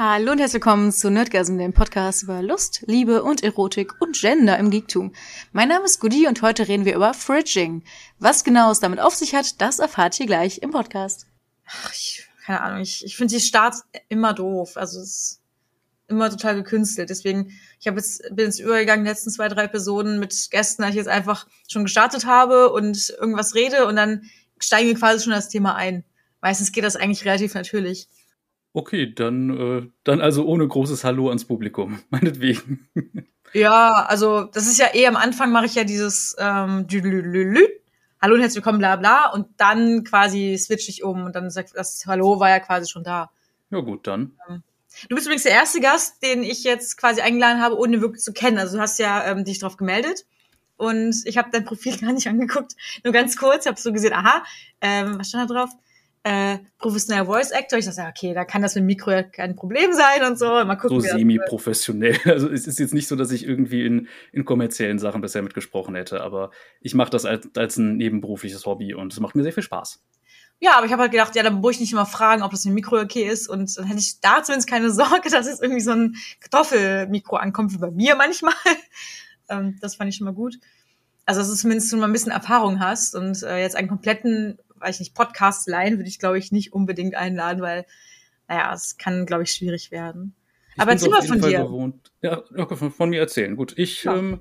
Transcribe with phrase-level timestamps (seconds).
[0.00, 4.56] Hallo und herzlich willkommen zu Nerdgasm, dem Podcast über Lust, Liebe und Erotik und Gender
[4.56, 5.12] im Geektum.
[5.50, 7.82] Mein Name ist Goody und heute reden wir über Fridging.
[8.20, 11.26] Was genau es damit auf sich hat, das erfahrt ihr gleich im Podcast.
[11.66, 14.76] Ach, ich, keine Ahnung, ich, ich finde die Starts immer doof.
[14.76, 15.40] Also es ist
[16.06, 17.10] immer total gekünstelt.
[17.10, 20.92] Deswegen, ich habe jetzt, bin jetzt übergegangen, die letzten zwei, drei Episoden mit Gästen, dass
[20.92, 24.30] ich jetzt einfach schon gestartet habe und irgendwas rede und dann
[24.60, 26.04] steigen wir quasi schon das Thema ein.
[26.40, 28.08] Meistens geht das eigentlich relativ natürlich.
[28.72, 32.88] Okay, dann, äh, dann also ohne großes Hallo ans Publikum, meinetwegen.
[33.54, 36.86] Ja, also das ist ja eh am Anfang mache ich ja dieses ähm,
[38.20, 41.70] Hallo und herzlich willkommen, bla bla, und dann quasi switch ich um und dann sagt
[41.74, 43.30] das Hallo war ja quasi schon da.
[43.70, 44.36] Ja gut, dann.
[44.48, 44.62] Ähm,
[45.08, 48.32] du bist übrigens der erste Gast, den ich jetzt quasi eingeladen habe, ohne wirklich zu
[48.32, 48.58] kennen.
[48.58, 50.26] Also du hast ja ähm, dich drauf gemeldet
[50.76, 54.44] und ich habe dein Profil gar nicht angeguckt, nur ganz kurz, habe so gesehen, aha,
[54.80, 55.70] ähm, was stand da drauf?
[56.28, 57.78] Äh, professioneller Voice Actor.
[57.78, 60.46] Ich dachte, okay, da kann das mit dem Mikro ja kein Problem sein und so.
[60.46, 61.00] Mal gucken.
[61.00, 62.18] So semi-professionell.
[62.28, 65.94] Also es ist jetzt nicht so, dass ich irgendwie in, in kommerziellen Sachen bisher mitgesprochen
[65.94, 69.52] hätte, aber ich mache das als, als ein nebenberufliches Hobby und es macht mir sehr
[69.52, 70.02] viel Spaß.
[70.60, 72.64] Ja, aber ich habe halt gedacht, ja, dann muss ich nicht immer fragen, ob das
[72.64, 73.48] mit dem Mikro okay ist.
[73.48, 77.72] Und dann hätte ich da zumindest keine Sorge, dass es irgendwie so ein Kartoffelmikro ankommt,
[77.72, 78.54] wie bei mir manchmal.
[79.48, 80.58] ähm, das fand ich schon mal gut.
[81.24, 84.58] Also, dass du zumindest schon mal ein bisschen Erfahrung hast und äh, jetzt einen kompletten
[84.80, 87.86] weiß ich nicht, Podcast leihen würde ich, glaube ich, nicht unbedingt einladen, weil,
[88.48, 90.34] naja, es kann, glaube ich, schwierig werden.
[90.74, 91.60] Ich Aber erzähl mal von Fall dir.
[91.60, 92.12] Gewohnt.
[92.22, 92.42] Ja,
[92.76, 93.56] von, von, mir erzählen.
[93.56, 94.16] Gut, ich, ja.
[94.16, 94.40] ähm,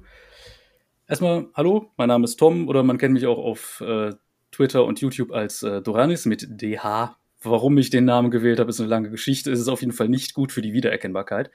[1.08, 4.14] erstmal, hallo, mein Name ist Tom oder man kennt mich auch auf äh,
[4.52, 7.18] Twitter und YouTube als äh, Doranis mit DH.
[7.42, 9.52] Warum ich den Namen gewählt habe, ist eine lange Geschichte.
[9.52, 11.52] Es ist auf jeden Fall nicht gut für die Wiedererkennbarkeit.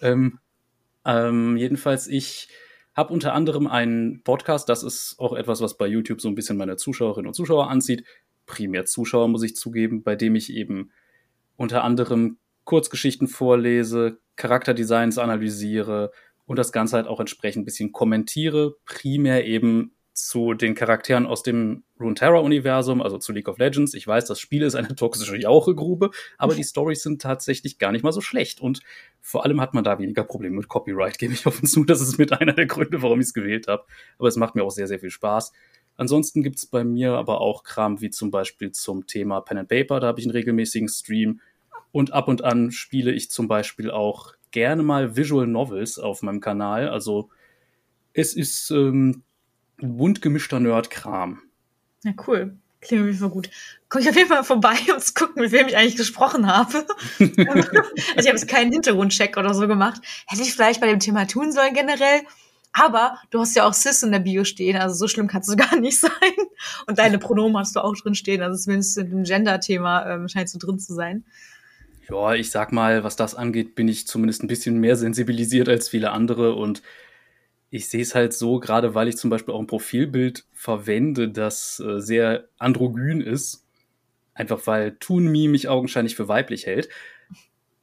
[0.00, 0.38] Ähm,
[1.04, 2.48] ähm, jedenfalls, ich
[2.96, 6.56] habe unter anderem einen Podcast, das ist auch etwas, was bei YouTube so ein bisschen
[6.56, 8.04] meine Zuschauerinnen und Zuschauer anzieht.
[8.46, 10.90] Primär Zuschauer, muss ich zugeben, bei dem ich eben
[11.56, 16.10] unter anderem Kurzgeschichten vorlese, Charakterdesigns analysiere
[16.46, 18.76] und das Ganze halt auch entsprechend ein bisschen kommentiere.
[18.84, 23.92] Primär eben zu den Charakteren aus dem Runeterra-Universum, also zu League of Legends.
[23.92, 28.02] Ich weiß, das Spiel ist eine toxische Jauchegrube, aber die Stories sind tatsächlich gar nicht
[28.02, 28.60] mal so schlecht.
[28.60, 28.80] Und
[29.20, 31.84] vor allem hat man da weniger Probleme mit Copyright, gebe ich offen zu.
[31.84, 33.84] Das ist mit einer der Gründe, warum ich es gewählt habe.
[34.18, 35.52] Aber es macht mir auch sehr, sehr viel Spaß.
[35.96, 40.00] Ansonsten gibt's bei mir aber auch Kram wie zum Beispiel zum Thema Pen and Paper.
[40.00, 41.40] Da habe ich einen regelmäßigen Stream.
[41.92, 46.40] Und ab und an spiele ich zum Beispiel auch gerne mal Visual Novels auf meinem
[46.40, 46.88] Kanal.
[46.88, 47.28] Also
[48.14, 49.22] es ist ähm,
[49.78, 51.40] bunt gemischter Nerd-Kram.
[52.04, 52.56] Ja, cool.
[52.80, 53.50] Klingt auf jeden Fall gut.
[53.88, 56.86] Komm ich auf jeden Fall vorbei und gucken, mit wem ich eigentlich gesprochen habe.
[57.18, 60.00] also ich habe jetzt keinen Hintergrundcheck oder so gemacht.
[60.26, 62.22] Hätte ich vielleicht bei dem Thema tun sollen generell.
[62.72, 65.56] Aber du hast ja auch Cis in der Bio stehen, also so schlimm kannst du
[65.56, 66.10] gar nicht sein.
[66.86, 70.54] Und deine Pronomen hast du auch drin stehen, also zumindest in dem Gender-Thema ähm, scheinst
[70.54, 71.24] du drin zu sein.
[72.10, 75.88] Ja, ich sag mal, was das angeht, bin ich zumindest ein bisschen mehr sensibilisiert als
[75.88, 76.82] viele andere und
[77.70, 81.80] ich sehe es halt so, gerade weil ich zum Beispiel auch ein Profilbild verwende, das
[81.80, 83.66] äh, sehr androgyn ist,
[84.34, 86.88] einfach weil Toonme mich augenscheinlich für weiblich hält,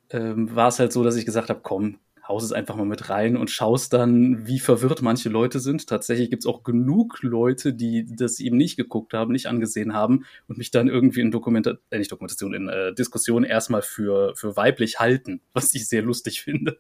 [0.09, 3.09] ähm, war es halt so, dass ich gesagt habe, komm, haus es einfach mal mit
[3.09, 5.87] rein und schaust dann, wie verwirrt manche Leute sind.
[5.87, 10.25] Tatsächlich gibt es auch genug Leute, die das eben nicht geguckt haben, nicht angesehen haben
[10.47, 14.55] und mich dann irgendwie in Dokumentation, äh, nicht Dokumentation, in äh, Diskussion erstmal für, für
[14.55, 16.79] weiblich halten, was ich sehr lustig finde.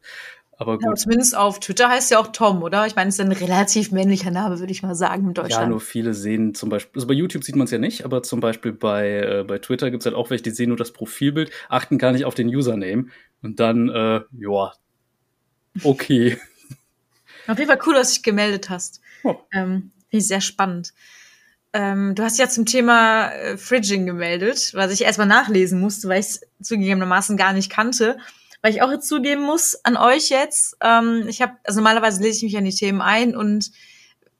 [0.57, 0.85] Aber gut.
[0.85, 2.85] Ja, zumindest auf Twitter heißt ja auch Tom, oder?
[2.85, 5.63] Ich meine, es ist ein relativ männlicher Name, würde ich mal sagen, in Deutschland.
[5.63, 8.23] Ja, nur viele sehen zum Beispiel, also bei YouTube sieht man es ja nicht, aber
[8.23, 10.91] zum Beispiel bei, äh, bei Twitter gibt es halt auch welche, die sehen nur das
[10.91, 13.07] Profilbild, achten gar nicht auf den Username
[13.41, 14.73] und dann, äh, ja,
[15.83, 16.37] okay.
[17.47, 19.01] auf jeden Fall cool, dass du dich gemeldet hast.
[19.23, 19.35] Oh.
[19.53, 20.93] Ähm, Finde ich sehr spannend.
[21.75, 26.19] Ähm, du hast ja zum Thema äh, Fridging gemeldet, was ich erstmal nachlesen musste, weil
[26.19, 28.17] ich es zugegebenermaßen gar nicht kannte
[28.63, 30.77] weil ich auch jetzt zugeben muss an euch jetzt.
[30.81, 33.71] Ähm, ich habe, also normalerweise lese ich mich an die Themen ein und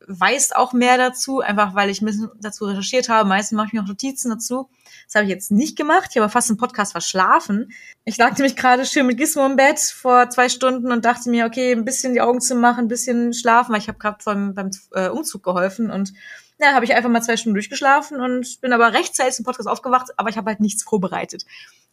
[0.08, 3.28] weiß auch mehr dazu, einfach weil ich ein bisschen dazu recherchiert habe.
[3.28, 4.70] Meistens mache ich mir auch Notizen dazu.
[5.06, 6.10] Das habe ich jetzt nicht gemacht.
[6.12, 7.72] Ich habe fast einen Podcast verschlafen.
[8.06, 11.46] Ich lag nämlich gerade schön mit Gizmo im Bett vor zwei Stunden und dachte mir,
[11.46, 14.54] okay, ein bisschen die Augen zu machen, ein bisschen schlafen, weil ich habe gerade beim,
[14.54, 16.14] beim äh, Umzug geholfen und
[16.60, 20.12] ja, habe ich einfach mal zwei Stunden durchgeschlafen und bin aber rechtzeitig zum Podcast aufgewacht,
[20.18, 21.46] aber ich habe halt nichts vorbereitet.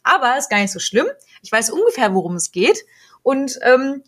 [0.03, 1.07] Aber ist gar nicht so schlimm.
[1.41, 2.83] Ich weiß ungefähr, worum es geht.
[3.23, 4.03] Und ähm,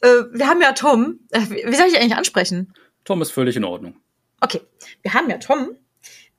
[0.00, 1.20] äh, wir haben ja Tom.
[1.30, 2.74] Äh, wie soll ich eigentlich ansprechen?
[3.04, 3.96] Tom ist völlig in Ordnung.
[4.40, 4.60] Okay,
[5.02, 5.76] wir haben ja Tom,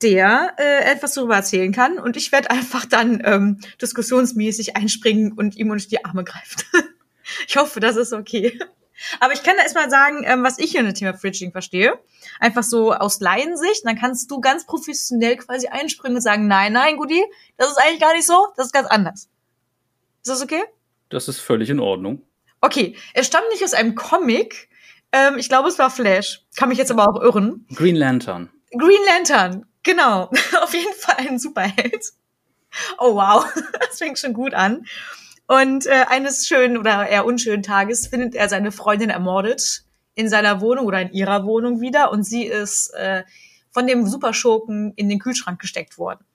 [0.02, 1.98] der äh, etwas darüber erzählen kann.
[1.98, 6.62] Und ich werde einfach dann ähm, diskussionsmäßig einspringen und ihm unter die Arme greifen.
[7.48, 8.60] ich hoffe, das ist okay.
[9.20, 12.00] Aber ich kann da erstmal sagen, ähm, was ich in dem Thema Fridging verstehe.
[12.40, 13.86] Einfach so aus Laiensicht.
[13.86, 17.24] Dann kannst du ganz professionell quasi einspringen und sagen, nein, nein, Gudi,
[17.58, 19.30] das ist eigentlich gar nicht so, das ist ganz anders.
[20.24, 20.64] Ist das okay?
[21.10, 22.22] das ist völlig in Ordnung.
[22.62, 24.70] Okay, es stammt nicht aus einem Comic.
[25.12, 26.42] Ähm, ich glaube, es war Flash.
[26.56, 27.66] Kann mich jetzt aber auch irren.
[27.74, 28.50] Green Lantern.
[28.72, 30.32] Green Lantern, genau.
[30.62, 32.12] Auf jeden Fall ein Superheld.
[32.98, 33.46] Oh wow,
[33.80, 34.86] das fängt schon gut an.
[35.48, 39.84] Und äh, eines schönen oder eher unschönen Tages findet er seine Freundin ermordet
[40.16, 43.24] in seiner Wohnung oder in ihrer Wohnung wieder und sie ist äh,
[43.70, 46.26] von dem Superschurken in den Kühlschrank gesteckt worden.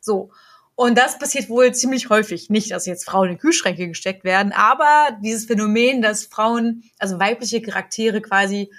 [0.00, 0.30] So.
[0.74, 2.50] Und das passiert wohl ziemlich häufig.
[2.50, 7.62] Nicht, dass jetzt Frauen in Kühlschränke gesteckt werden, aber dieses Phänomen, dass Frauen, also weibliche
[7.62, 8.70] Charaktere quasi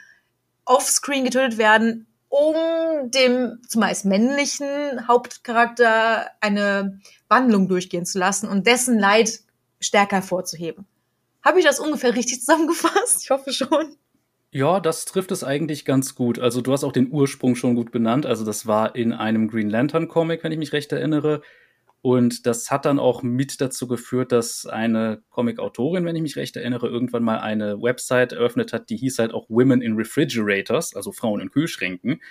[0.65, 2.55] offscreen getötet werden, um
[3.11, 9.39] dem zumeist männlichen Hauptcharakter eine Wandlung durchgehen zu lassen und dessen Leid
[9.79, 10.85] stärker hervorzuheben.
[11.43, 13.23] Habe ich das ungefähr richtig zusammengefasst?
[13.23, 13.95] Ich hoffe schon.
[14.51, 16.39] Ja, das trifft es eigentlich ganz gut.
[16.39, 18.25] Also du hast auch den Ursprung schon gut benannt.
[18.25, 21.41] Also das war in einem Green Lantern Comic, wenn ich mich recht erinnere.
[22.01, 26.55] Und das hat dann auch mit dazu geführt, dass eine Comic-Autorin, wenn ich mich recht
[26.55, 31.11] erinnere, irgendwann mal eine Website eröffnet hat, die hieß halt auch Women in Refrigerators, also
[31.11, 32.21] Frauen in Kühlschränken.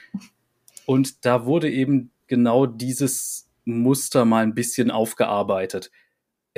[0.87, 5.91] Und da wurde eben genau dieses Muster mal ein bisschen aufgearbeitet.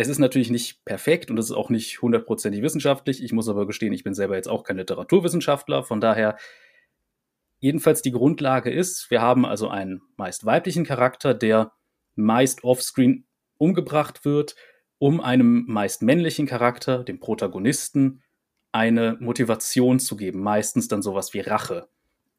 [0.00, 3.23] Es ist natürlich nicht perfekt und es ist auch nicht hundertprozentig wissenschaftlich.
[3.23, 5.85] Ich muss aber gestehen, ich bin selber jetzt auch kein Literaturwissenschaftler.
[5.85, 6.38] Von daher,
[7.58, 11.73] jedenfalls die Grundlage ist, wir haben also einen meist weiblichen Charakter, der
[12.14, 13.26] meist offscreen
[13.58, 14.56] umgebracht wird,
[14.97, 18.23] um einem meist männlichen Charakter, dem Protagonisten,
[18.73, 20.41] eine Motivation zu geben.
[20.41, 21.91] Meistens dann sowas wie Rache.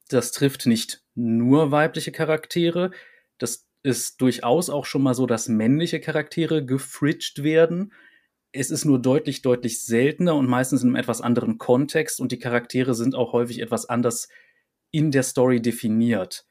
[0.10, 2.90] Das trifft nicht nur weibliche Charaktere.
[3.38, 7.94] Das ist durchaus auch schon mal so, dass männliche Charaktere gefridged werden.
[8.52, 12.40] Es ist nur deutlich, deutlich seltener und meistens in einem etwas anderen Kontext und die
[12.40, 14.28] Charaktere sind auch häufig etwas anders
[14.92, 16.46] in der Story definiert.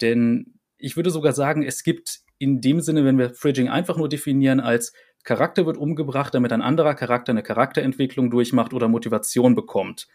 [0.00, 4.08] Denn ich würde sogar sagen, es gibt in dem Sinne, wenn wir Fridging einfach nur
[4.08, 4.92] definieren als
[5.22, 10.08] Charakter wird umgebracht, damit ein anderer Charakter eine Charakterentwicklung durchmacht oder Motivation bekommt,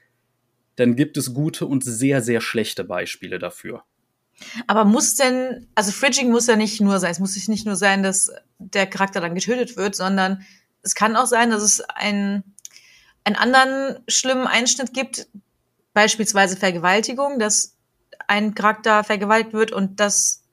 [0.75, 3.83] dann gibt es gute und sehr, sehr schlechte Beispiele dafür.
[4.67, 8.03] Aber muss denn, also Fridging muss ja nicht nur sein, es muss nicht nur sein,
[8.03, 10.45] dass der Charakter dann getötet wird, sondern
[10.81, 12.43] es kann auch sein, dass es einen,
[13.23, 15.27] einen anderen schlimmen Einschnitt gibt,
[15.93, 17.75] beispielsweise Vergewaltigung, dass
[18.27, 20.43] ein Charakter vergewaltigt wird und das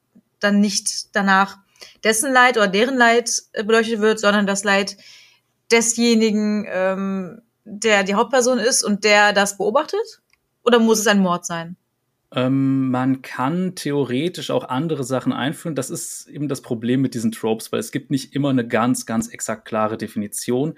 [0.40, 1.58] dann nicht danach
[2.04, 4.96] dessen Leid oder deren Leid äh, beleuchtet wird, sondern das Leid
[5.70, 10.20] desjenigen, ähm, der die Hauptperson ist und der das beobachtet?
[10.64, 11.76] Oder muss es ein Mord sein?
[12.32, 15.76] Ähm, man kann theoretisch auch andere Sachen einführen.
[15.76, 19.06] Das ist eben das Problem mit diesen Tropes, weil es gibt nicht immer eine ganz,
[19.06, 20.74] ganz exakt klare Definition.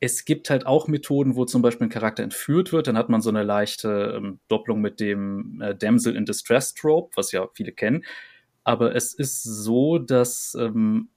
[0.00, 3.20] Es gibt halt auch Methoden, wo zum Beispiel ein Charakter entführt wird, dann hat man
[3.20, 7.72] so eine leichte ähm, Doppelung mit dem äh, Damsel in Distress Trope, was ja viele
[7.72, 8.04] kennen.
[8.62, 11.08] Aber es ist so, dass ähm,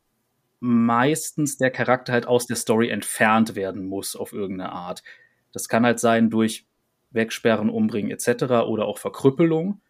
[0.61, 5.03] meistens der Charakter halt aus der Story entfernt werden muss auf irgendeine Art.
[5.51, 6.65] Das kann halt sein durch
[7.11, 8.43] Wegsperren, Umbringen etc.
[8.67, 9.81] oder auch Verkrüppelung.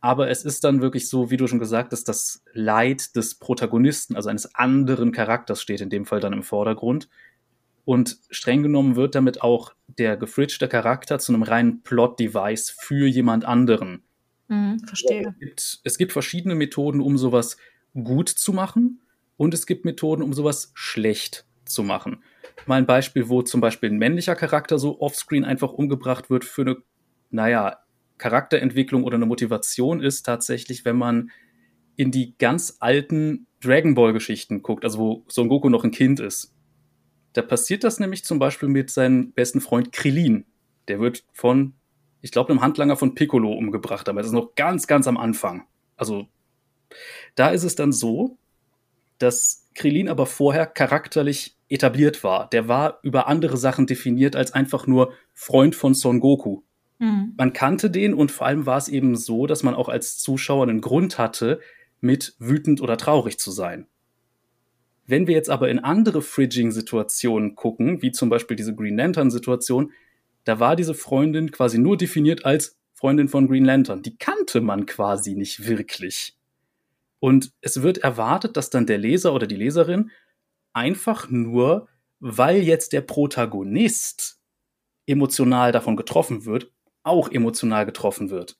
[0.00, 4.14] Aber es ist dann wirklich so, wie du schon gesagt hast, das Leid des Protagonisten,
[4.14, 7.08] also eines anderen Charakters, steht in dem Fall dann im Vordergrund.
[7.84, 13.44] Und streng genommen wird damit auch der gefridgte Charakter zu einem reinen Plot-Device für jemand
[13.44, 14.02] anderen.
[14.48, 15.28] Mhm, verstehe.
[15.28, 17.56] Es gibt, es gibt verschiedene Methoden, um sowas
[17.94, 19.00] gut zu machen
[19.36, 22.22] und es gibt Methoden, um sowas schlecht zu machen
[22.64, 26.62] mal ein Beispiel, wo zum Beispiel ein männlicher Charakter so offscreen einfach umgebracht wird für
[26.62, 26.76] eine,
[27.30, 27.78] naja,
[28.18, 31.30] Charakterentwicklung oder eine Motivation ist tatsächlich, wenn man
[31.96, 36.20] in die ganz alten Dragon Ball Geschichten guckt, also wo Son Goku noch ein Kind
[36.20, 36.54] ist.
[37.32, 40.46] Da passiert das nämlich zum Beispiel mit seinem besten Freund Krillin.
[40.88, 41.74] Der wird von,
[42.22, 45.66] ich glaube, einem Handlanger von Piccolo umgebracht, aber es ist noch ganz, ganz am Anfang.
[45.96, 46.28] Also
[47.34, 48.38] da ist es dann so,
[49.18, 52.48] dass Krillin aber vorher charakterlich etabliert war.
[52.50, 56.62] Der war über andere Sachen definiert als einfach nur Freund von Son Goku.
[56.98, 57.34] Mhm.
[57.36, 60.64] Man kannte den und vor allem war es eben so, dass man auch als Zuschauer
[60.64, 61.60] einen Grund hatte,
[62.00, 63.86] mit wütend oder traurig zu sein.
[65.06, 69.92] Wenn wir jetzt aber in andere Fridging-Situationen gucken, wie zum Beispiel diese Green Lantern-Situation,
[70.44, 74.02] da war diese Freundin quasi nur definiert als Freundin von Green Lantern.
[74.02, 76.36] Die kannte man quasi nicht wirklich.
[77.18, 80.10] Und es wird erwartet, dass dann der Leser oder die Leserin
[80.76, 81.88] einfach nur,
[82.20, 84.38] weil jetzt der Protagonist
[85.06, 86.70] emotional davon getroffen wird,
[87.02, 88.58] auch emotional getroffen wird.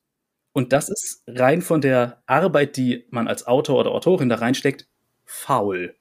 [0.52, 4.88] Und das ist rein von der Arbeit, die man als Autor oder Autorin da reinsteckt,
[5.26, 5.94] faul.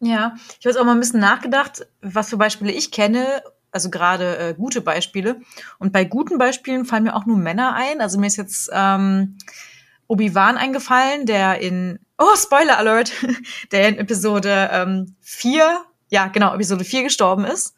[0.00, 3.90] Ja, ich habe jetzt auch mal ein bisschen nachgedacht, was für Beispiele ich kenne, also
[3.90, 5.40] gerade äh, gute Beispiele.
[5.80, 8.00] Und bei guten Beispielen fallen mir auch nur Männer ein.
[8.00, 9.38] Also mir ist jetzt ähm,
[10.06, 13.12] Obi-Wan eingefallen, der in, oh, Spoiler Alert,
[13.72, 17.74] der in Episode ähm, 4 ja, genau, Episode 4 gestorben ist.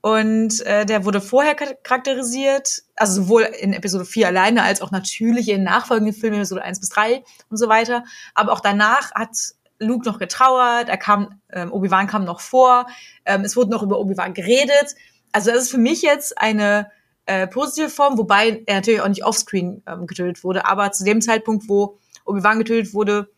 [0.00, 5.48] Und äh, der wurde vorher charakterisiert, also sowohl in Episode 4 alleine als auch natürlich
[5.48, 8.04] in nachfolgenden Filmen, Episode 1 bis 3 und so weiter.
[8.34, 9.30] Aber auch danach hat
[9.78, 12.86] Luke noch getrauert, er kam, ähm, Obi-Wan kam noch vor,
[13.24, 14.94] ähm, es wurde noch über Obi-Wan geredet.
[15.32, 16.90] Also das ist für mich jetzt eine
[17.24, 21.22] äh, positive Form, wobei er natürlich auch nicht offscreen ähm, getötet wurde, aber zu dem
[21.22, 23.30] Zeitpunkt, wo Obi-Wan getötet wurde,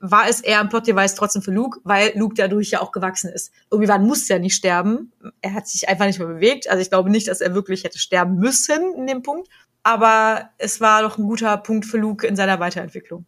[0.00, 3.52] war es eher ein Plot-Device trotzdem für Luke, weil Luke dadurch ja auch gewachsen ist.
[3.70, 5.12] Obi-Wan musste ja nicht sterben.
[5.40, 6.68] Er hat sich einfach nicht mehr bewegt.
[6.68, 9.48] Also ich glaube nicht, dass er wirklich hätte sterben müssen in dem Punkt.
[9.82, 13.26] Aber es war doch ein guter Punkt für Luke in seiner Weiterentwicklung.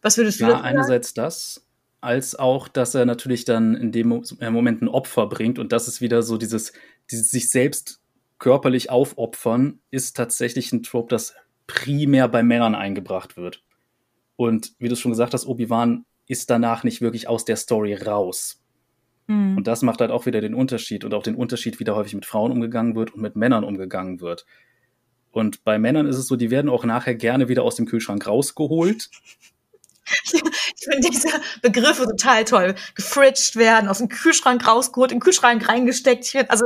[0.00, 1.66] Was würdest du ja, einerseits das,
[2.00, 6.00] als auch, dass er natürlich dann in dem Moment ein Opfer bringt und das ist
[6.00, 6.72] wieder so dieses,
[7.10, 8.00] dieses sich selbst
[8.38, 11.34] körperlich aufopfern, ist tatsächlich ein Trope, das
[11.66, 13.64] primär bei Männern eingebracht wird.
[14.38, 18.62] Und wie du schon gesagt hast, Obi-Wan ist danach nicht wirklich aus der Story raus.
[19.26, 19.56] Mhm.
[19.56, 22.14] Und das macht halt auch wieder den Unterschied und auch den Unterschied, wie da häufig
[22.14, 24.46] mit Frauen umgegangen wird und mit Männern umgegangen wird.
[25.32, 28.28] Und bei Männern ist es so, die werden auch nachher gerne wieder aus dem Kühlschrank
[28.28, 29.10] rausgeholt.
[30.32, 31.28] Ich finde diese
[31.60, 32.76] Begriffe total toll.
[32.94, 36.32] Gefridged werden, aus dem Kühlschrank rausgeholt, in den Kühlschrank reingesteckt.
[36.48, 36.64] also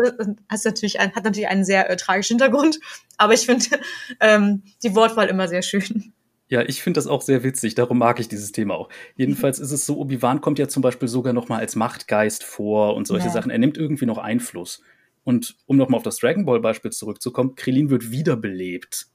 [0.50, 2.78] das natürlich ein, hat natürlich einen sehr äh, tragischen Hintergrund,
[3.16, 3.64] aber ich finde
[4.20, 6.12] ähm, die Wortwahl immer sehr schön.
[6.52, 8.90] Ja, ich finde das auch sehr witzig, darum mag ich dieses Thema auch.
[9.16, 12.94] Jedenfalls ist es so, Obi-Wan kommt ja zum Beispiel sogar noch mal als Machtgeist vor
[12.94, 13.32] und solche ja.
[13.32, 13.50] Sachen.
[13.50, 14.82] Er nimmt irgendwie noch Einfluss.
[15.24, 19.06] Und um noch mal auf das Dragon Ball Beispiel zurückzukommen, Krillin wird wiederbelebt.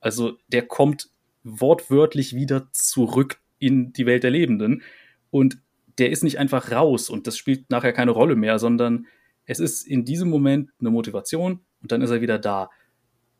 [0.00, 1.10] Also der kommt
[1.44, 4.80] wortwörtlich wieder zurück in die Welt der Lebenden
[5.30, 5.58] und
[5.98, 9.04] der ist nicht einfach raus und das spielt nachher keine Rolle mehr, sondern
[9.44, 12.70] es ist in diesem Moment eine Motivation und dann ist er wieder da.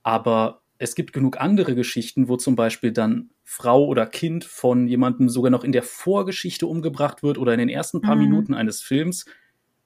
[0.03, 5.29] Aber es gibt genug andere Geschichten, wo zum Beispiel dann Frau oder Kind von jemandem
[5.29, 8.23] sogar noch in der Vorgeschichte umgebracht wird oder in den ersten paar mhm.
[8.23, 9.25] Minuten eines Films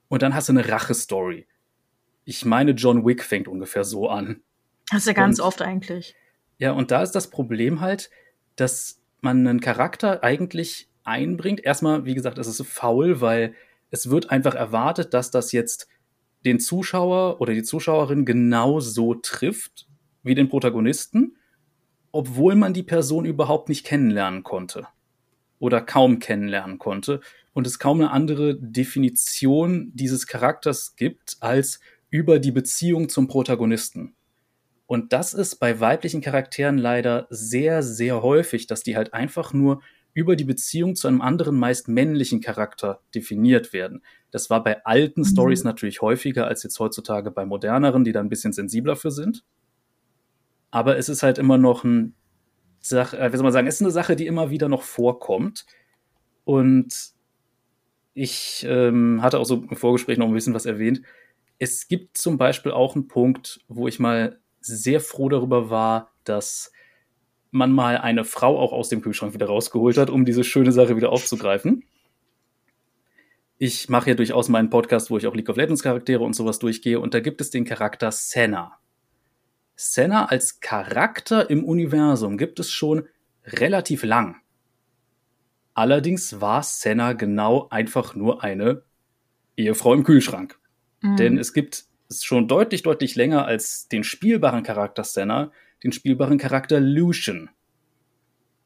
[0.09, 1.47] und dann hast du eine Rache-Story.
[2.25, 4.43] Ich meine, John Wick fängt ungefähr so an.
[4.91, 6.15] Das ist ja ganz und, oft eigentlich.
[6.59, 8.11] Ja, und da ist das Problem halt,
[8.57, 11.61] dass man einen Charakter eigentlich einbringt.
[11.65, 13.55] Erstmal, wie gesagt, es ist faul, weil
[13.91, 15.89] es wird einfach erwartet, dass das jetzt
[16.45, 19.90] den Zuschauer oder die Zuschauerin genau so trifft
[20.23, 21.37] wie den Protagonisten,
[22.13, 24.87] obwohl man die Person überhaupt nicht kennenlernen konnte
[25.59, 27.21] oder kaum kennenlernen konnte
[27.53, 34.15] und es kaum eine andere Definition dieses Charakters gibt als über die Beziehung zum Protagonisten.
[34.87, 39.83] Und das ist bei weiblichen Charakteren leider sehr, sehr häufig, dass die halt einfach nur
[40.13, 44.03] über die Beziehung zu einem anderen, meist männlichen Charakter definiert werden.
[44.33, 45.27] Das war bei alten mhm.
[45.27, 49.45] Stories natürlich häufiger als jetzt heutzutage bei moderneren, die da ein bisschen sensibler für sind
[50.71, 52.15] aber es ist halt immer noch ein
[52.81, 55.67] Sache, äh, wie soll man sagen, es ist eine Sache, die immer wieder noch vorkommt.
[56.45, 57.13] Und
[58.15, 61.03] ich ähm, hatte auch so im Vorgespräch noch ein bisschen was erwähnt.
[61.59, 66.73] Es gibt zum Beispiel auch einen Punkt, wo ich mal sehr froh darüber war, dass
[67.51, 70.97] man mal eine Frau auch aus dem Kühlschrank wieder rausgeholt hat, um diese schöne Sache
[70.97, 71.85] wieder aufzugreifen.
[73.59, 76.59] Ich mache ja durchaus meinen Podcast, wo ich auch League of Legends Charaktere und sowas
[76.59, 78.79] durchgehe, und da gibt es den Charakter Senna.
[79.83, 83.09] Senna als Charakter im Universum gibt es schon
[83.47, 84.37] relativ lang.
[85.73, 88.83] Allerdings war Senna genau einfach nur eine
[89.57, 90.59] Ehefrau im Kühlschrank.
[91.01, 91.17] Mhm.
[91.17, 95.51] Denn es gibt es schon deutlich, deutlich länger als den spielbaren Charakter Senna,
[95.83, 97.49] den spielbaren Charakter Lucian.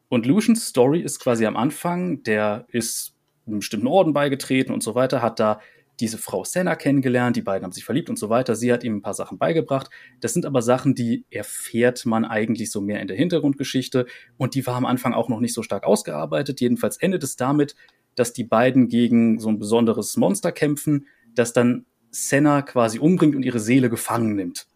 [0.08, 3.14] Und Lucians Story ist quasi am Anfang, der ist
[3.46, 5.60] einem bestimmten Orden beigetreten und so weiter, hat da
[6.00, 8.56] diese Frau Senna kennengelernt, die beiden haben sich verliebt und so weiter.
[8.56, 9.90] Sie hat ihm ein paar Sachen beigebracht.
[10.20, 14.66] Das sind aber Sachen, die erfährt man eigentlich so mehr in der Hintergrundgeschichte und die
[14.66, 16.60] war am Anfang auch noch nicht so stark ausgearbeitet.
[16.60, 17.76] Jedenfalls endet es damit,
[18.14, 23.42] dass die beiden gegen so ein besonderes Monster kämpfen, das dann Senna quasi umbringt und
[23.42, 24.66] ihre Seele gefangen nimmt.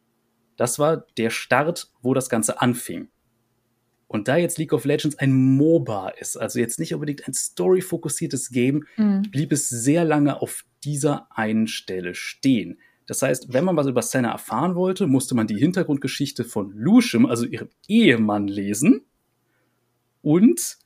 [0.57, 3.09] Das war der Start, wo das Ganze anfing.
[4.09, 8.51] Und da jetzt League of Legends ein MOBA ist, also jetzt nicht unbedingt ein story-fokussiertes
[8.51, 9.23] Game, mhm.
[9.31, 12.79] blieb es sehr lange auf dieser einen Stelle stehen.
[13.07, 17.27] Das heißt, wenn man was über Senna erfahren wollte, musste man die Hintergrundgeschichte von Lucium,
[17.27, 19.03] also ihrem Ehemann, lesen.
[20.23, 20.79] Und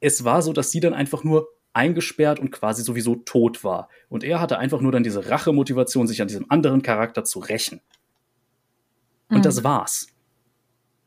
[0.00, 3.88] es war so, dass sie dann einfach nur eingesperrt und quasi sowieso tot war.
[4.08, 7.80] Und er hatte einfach nur dann diese Rachemotivation, sich an diesem anderen Charakter zu rächen.
[9.28, 9.42] Und mhm.
[9.42, 10.08] das war's.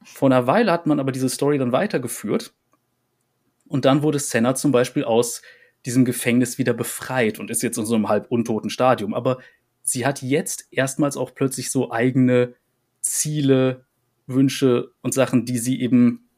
[0.05, 2.53] Vor einer Weile hat man aber diese Story dann weitergeführt.
[3.67, 5.41] Und dann wurde Senna zum Beispiel aus
[5.85, 9.13] diesem Gefängnis wieder befreit und ist jetzt in so einem halb untoten Stadium.
[9.13, 9.39] Aber
[9.81, 12.53] sie hat jetzt erstmals auch plötzlich so eigene
[13.01, 13.85] Ziele,
[14.27, 16.29] Wünsche und Sachen, die sie eben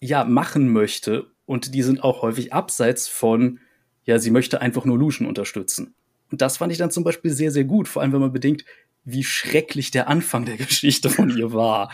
[0.00, 1.30] ja machen möchte.
[1.46, 3.60] Und die sind auch häufig abseits von,
[4.04, 5.94] ja, sie möchte einfach nur Lucian unterstützen.
[6.30, 8.64] Und das fand ich dann zum Beispiel sehr, sehr gut, vor allem wenn man bedenkt,
[9.04, 11.90] wie schrecklich der Anfang der Geschichte von ihr war.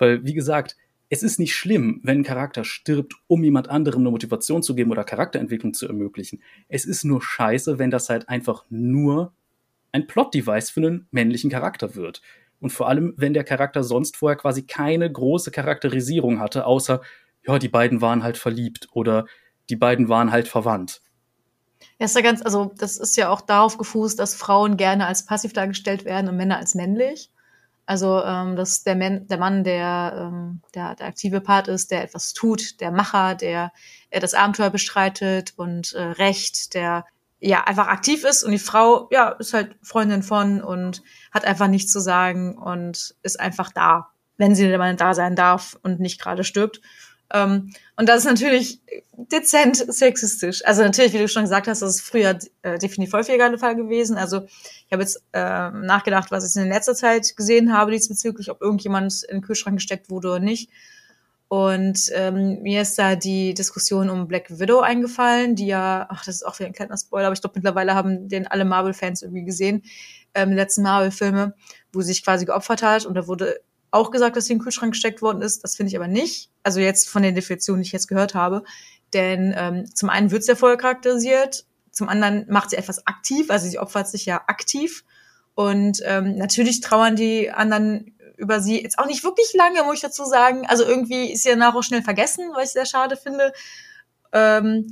[0.00, 0.76] Weil, wie gesagt,
[1.10, 4.90] es ist nicht schlimm, wenn ein Charakter stirbt, um jemand anderem eine Motivation zu geben
[4.90, 6.42] oder Charakterentwicklung zu ermöglichen.
[6.68, 9.32] Es ist nur scheiße, wenn das halt einfach nur
[9.92, 12.22] ein Plot-Device für einen männlichen Charakter wird.
[12.60, 17.00] Und vor allem, wenn der Charakter sonst vorher quasi keine große Charakterisierung hatte, außer,
[17.46, 19.26] ja, die beiden waren halt verliebt oder
[19.68, 21.02] die beiden waren halt verwandt.
[21.98, 25.24] Ja, ist ja ganz, also das ist ja auch darauf gefußt, dass Frauen gerne als
[25.24, 27.30] passiv dargestellt werden und Männer als männlich.
[27.86, 32.04] Also ähm, dass der, Man, der Mann, der, ähm, der der aktive Part ist, der
[32.04, 33.72] etwas tut, der Macher, der
[34.10, 37.04] äh, das Abenteuer bestreitet und äh, Recht, der
[37.40, 41.68] ja einfach aktiv ist und die Frau ja ist halt Freundin von und hat einfach
[41.68, 46.20] nichts zu sagen und ist einfach da, wenn sie mal da sein darf und nicht
[46.20, 46.80] gerade stirbt.
[47.32, 48.80] Ähm, und das ist natürlich
[49.16, 50.64] dezent sexistisch.
[50.64, 53.76] Also natürlich, wie du schon gesagt hast, das ist früher äh, definitiv häufiger der Fall
[53.76, 54.16] gewesen.
[54.16, 58.60] Also ich habe jetzt äh, nachgedacht, was ich in letzter Zeit gesehen habe diesbezüglich, ob
[58.60, 60.70] irgendjemand in den Kühlschrank gesteckt wurde oder nicht.
[61.48, 66.36] Und ähm, mir ist da die Diskussion um Black Widow eingefallen, die ja, ach, das
[66.36, 69.44] ist auch wieder ein kleiner Spoiler, aber ich glaube, mittlerweile haben den alle Marvel-Fans irgendwie
[69.44, 69.82] gesehen,
[70.32, 71.54] ähm, die letzten Marvel-Filme,
[71.92, 73.60] wo sie sich quasi geopfert hat und da wurde
[73.90, 75.64] auch gesagt, dass sie in den Kühlschrank gesteckt worden ist.
[75.64, 76.50] Das finde ich aber nicht.
[76.62, 78.62] Also jetzt von den Definitionen, die ich jetzt gehört habe.
[79.12, 83.50] Denn ähm, zum einen wird sie ja vorher charakterisiert, zum anderen macht sie etwas aktiv,
[83.50, 85.04] also sie opfert sich ja aktiv.
[85.54, 90.00] Und ähm, natürlich trauern die anderen über sie jetzt auch nicht wirklich lange, muss ich
[90.00, 90.66] dazu sagen.
[90.66, 93.52] Also irgendwie ist sie danach auch schnell vergessen, was ich sehr schade finde.
[94.32, 94.86] Ähm,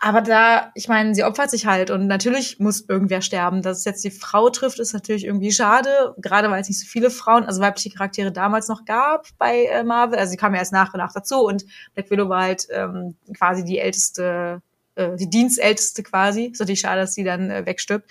[0.00, 3.62] aber da, ich meine, sie opfert sich halt und natürlich muss irgendwer sterben.
[3.62, 6.86] Dass es jetzt die Frau trifft, ist natürlich irgendwie schade, gerade weil es nicht so
[6.86, 10.16] viele Frauen, also weibliche Charaktere damals noch gab bei äh, Marvel.
[10.16, 11.64] Also sie kam ja erst nach und nach dazu und
[11.94, 14.62] Black Widow war halt ähm, quasi die älteste,
[14.94, 16.44] äh, die Dienstälteste quasi.
[16.44, 18.08] Ist natürlich schade, dass sie dann äh, wegstirbt.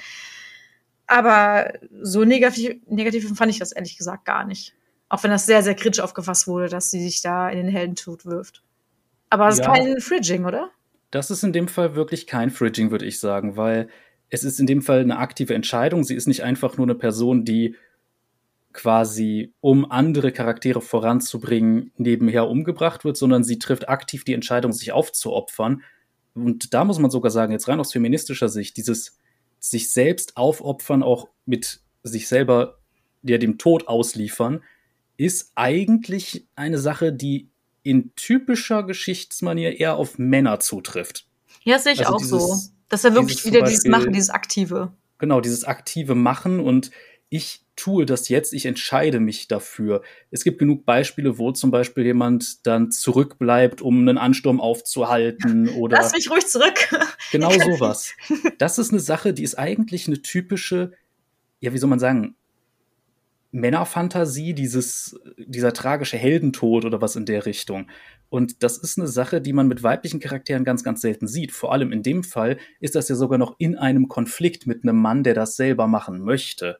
[1.08, 4.73] Aber so negativ, negativ fand ich das ehrlich gesagt gar nicht.
[5.08, 8.26] Auch wenn das sehr, sehr kritisch aufgefasst wurde, dass sie sich da in den Heldentod
[8.26, 8.62] wirft.
[9.30, 9.63] Aber es ja.
[9.63, 10.69] ist kein Fridging, oder?
[11.17, 13.89] Das ist in dem Fall wirklich kein Fridging, würde ich sagen, weil
[14.30, 16.03] es ist in dem Fall eine aktive Entscheidung.
[16.03, 17.75] Sie ist nicht einfach nur eine Person, die
[18.71, 24.91] quasi, um andere Charaktere voranzubringen, nebenher umgebracht wird, sondern sie trifft aktiv die Entscheidung, sich
[24.91, 25.82] aufzuopfern.
[26.36, 29.17] Und da muss man sogar sagen, jetzt rein aus feministischer Sicht, dieses
[29.58, 32.77] sich selbst aufopfern, auch mit sich selber
[33.23, 34.62] ja, dem Tod ausliefern,
[35.17, 37.49] ist eigentlich eine Sache, die
[37.88, 41.26] in typischer Geschichtsmanier eher auf Männer zutrifft.
[41.63, 42.71] Ja, sehe ich also auch dieses, so.
[42.89, 44.93] Dass er wirklich wieder Beispiel, dieses Machen, dieses Aktive.
[45.17, 46.91] Genau, dieses aktive Machen und
[47.30, 50.02] ich tue das jetzt, ich entscheide mich dafür.
[50.32, 55.97] Es gibt genug Beispiele, wo zum Beispiel jemand dann zurückbleibt, um einen Ansturm aufzuhalten oder.
[55.97, 56.73] Lass mich ruhig zurück.
[57.30, 58.13] Genau sowas.
[58.58, 60.93] Das ist eine Sache, die ist eigentlich eine typische,
[61.60, 62.38] ja, wie soll man sagen,
[63.51, 67.89] Männerfantasie, dieses, dieser tragische Heldentod oder was in der Richtung.
[68.29, 71.51] Und das ist eine Sache, die man mit weiblichen Charakteren ganz, ganz selten sieht.
[71.51, 74.97] Vor allem in dem Fall ist das ja sogar noch in einem Konflikt mit einem
[74.97, 76.79] Mann, der das selber machen möchte.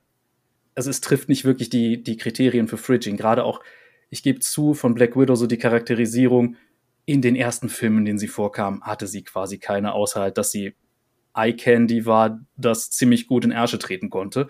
[0.76, 3.18] Also es trifft nicht wirklich die, die Kriterien für Fridging.
[3.18, 3.62] Gerade auch,
[4.10, 6.58] ich gebe zu, von Black Widow so die Charakterisierung
[7.06, 10.52] in den ersten Filmen, in denen sie vorkam, hatte sie quasi keine, außer halt, dass
[10.52, 10.76] sie
[11.34, 14.50] Eye Candy war, das ziemlich gut in Ärsche treten konnte.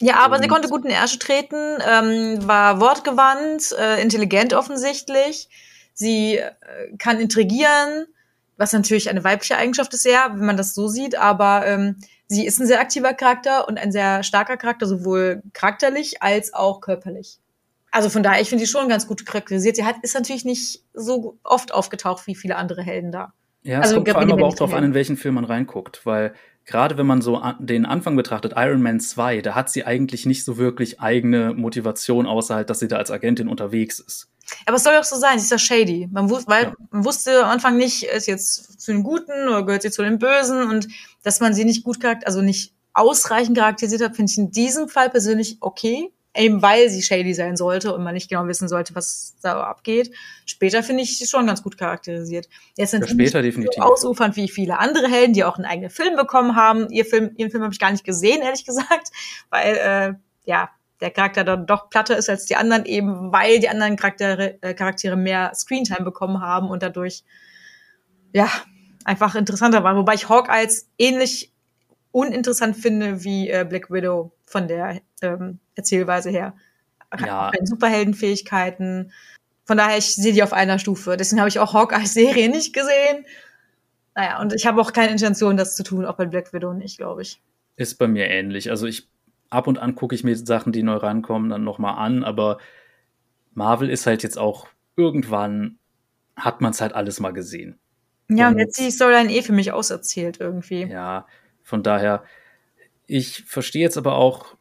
[0.00, 1.56] Ja, aber und sie konnte gut in Ärsche treten,
[1.86, 5.48] ähm, war wortgewandt, äh, intelligent offensichtlich.
[5.92, 6.52] Sie äh,
[6.98, 8.06] kann intrigieren,
[8.56, 11.96] was natürlich eine weibliche Eigenschaft ist, ja, wenn man das so sieht, aber ähm,
[12.28, 16.80] sie ist ein sehr aktiver Charakter und ein sehr starker Charakter, sowohl charakterlich als auch
[16.80, 17.38] körperlich.
[17.90, 19.76] Also von daher, ich finde sie schon ganz gut charakterisiert.
[19.76, 23.32] Sie hat, ist natürlich nicht so oft aufgetaucht wie viele andere Helden da.
[23.62, 26.04] Ja, es also, kommt vor allem aber auch darauf an, in welchen Film man reinguckt,
[26.04, 26.34] weil
[26.68, 30.44] gerade wenn man so den Anfang betrachtet, Iron Man 2, da hat sie eigentlich nicht
[30.44, 34.28] so wirklich eigene Motivation, außer halt, dass sie da als Agentin unterwegs ist.
[34.66, 36.08] Aber es soll ja auch so sein, sie ist ja shady.
[36.10, 36.72] Man, wus weil, ja.
[36.90, 40.18] man wusste am Anfang nicht, ist jetzt zu den Guten oder gehört sie zu den
[40.18, 40.88] Bösen und
[41.22, 44.88] dass man sie nicht gut charakterisiert, also nicht ausreichend charakterisiert hat, finde ich in diesem
[44.88, 48.94] Fall persönlich okay eben weil sie shady sein sollte und man nicht genau wissen sollte,
[48.94, 50.10] was da abgeht.
[50.46, 52.48] Später finde ich sie schon ganz gut charakterisiert.
[52.76, 53.74] Jetzt sind ja, später definitiv.
[53.76, 56.88] so ausufernd wie viele andere Helden, die auch einen eigenen Film bekommen haben.
[56.90, 59.08] Ihr Film, ihren Film habe ich gar nicht gesehen, ehrlich gesagt,
[59.50, 60.70] weil äh, ja
[61.00, 64.74] der Charakter dann doch platter ist als die anderen, eben weil die anderen Charaktere, äh,
[64.74, 67.22] Charaktere mehr Screentime bekommen haben und dadurch
[68.32, 68.50] ja
[69.04, 69.96] einfach interessanter waren.
[69.96, 71.52] Wobei ich Hawkeyes ähnlich
[72.10, 76.54] uninteressant finde wie äh, Black Widow von der ähm, Erzählweise her.
[77.18, 77.50] Ja.
[77.54, 79.12] Keine Superheldenfähigkeiten.
[79.64, 81.16] Von daher, ich sehe die auf einer Stufe.
[81.16, 83.24] Deswegen habe ich auch Hawkeye-Serie nicht gesehen.
[84.14, 86.98] naja, und ich habe auch keine Intention, das zu tun, auch bei Black Widow nicht,
[86.98, 87.40] glaube ich.
[87.76, 88.70] Ist bei mir ähnlich.
[88.70, 89.08] Also ich
[89.50, 92.58] ab und an gucke ich mir Sachen, die neu rankommen, dann nochmal an, aber
[93.54, 95.78] Marvel ist halt jetzt auch irgendwann
[96.36, 97.78] hat man es halt alles mal gesehen.
[98.28, 100.84] Ja, und, und jetzt ist die Storyline eh für mich auserzählt irgendwie.
[100.84, 101.26] Ja,
[101.62, 102.24] von daher,
[103.06, 104.56] ich verstehe jetzt aber auch,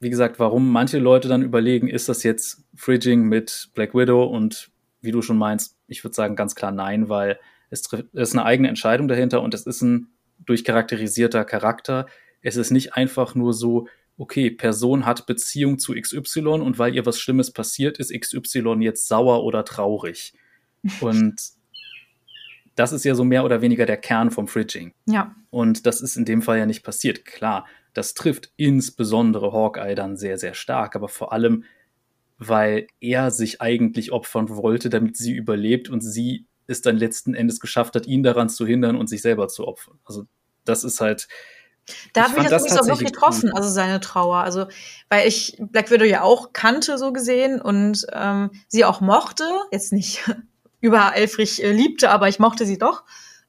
[0.00, 4.70] wie gesagt, warum manche Leute dann überlegen, ist das jetzt Fridging mit Black Widow und
[5.02, 7.82] wie du schon meinst, ich würde sagen ganz klar nein, weil es
[8.12, 10.08] ist eine eigene Entscheidung dahinter und es ist ein
[10.40, 12.06] durchcharakterisierter Charakter.
[12.42, 13.86] Es ist nicht einfach nur so,
[14.16, 19.06] okay, Person hat Beziehung zu XY und weil ihr was Schlimmes passiert ist, XY jetzt
[19.06, 20.34] sauer oder traurig.
[21.00, 21.40] Und
[22.74, 24.94] das ist ja so mehr oder weniger der Kern vom Fridging.
[25.06, 25.34] Ja.
[25.50, 27.26] Und das ist in dem Fall ja nicht passiert.
[27.26, 31.64] Klar, das trifft insbesondere Hawkeye dann sehr, sehr stark, aber vor allem,
[32.38, 37.60] weil er sich eigentlich opfern wollte, damit sie überlebt und sie es dann letzten Endes
[37.60, 39.98] geschafft hat, ihn daran zu hindern und sich selber zu opfern.
[40.04, 40.26] Also
[40.64, 41.28] das ist halt.
[42.12, 44.36] Da hat mich das, das auch wirklich getroffen, also seine Trauer.
[44.36, 44.66] Also,
[45.08, 49.44] weil ich Black Widow ja auch kannte, so gesehen, und ähm, sie auch mochte.
[49.72, 50.30] Jetzt nicht
[50.80, 53.02] übereifrig äh, liebte, aber ich mochte sie doch.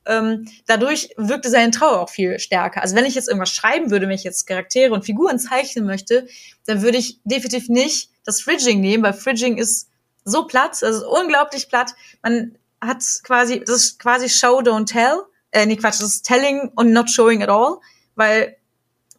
[0.06, 2.82] Ähm, dadurch wirkte seine Trauer auch viel stärker.
[2.82, 6.28] Also wenn ich jetzt irgendwas schreiben würde, wenn ich jetzt Charaktere und Figuren zeichnen möchte,
[6.66, 9.90] dann würde ich definitiv nicht das Fridging nehmen, weil Fridging ist
[10.26, 11.94] so platt, also unglaublich platt.
[12.24, 15.24] Man hat quasi, das ist quasi Show, don't tell.
[15.52, 17.78] Äh, nee, Quatsch, das ist telling und not showing at all,
[18.16, 18.58] weil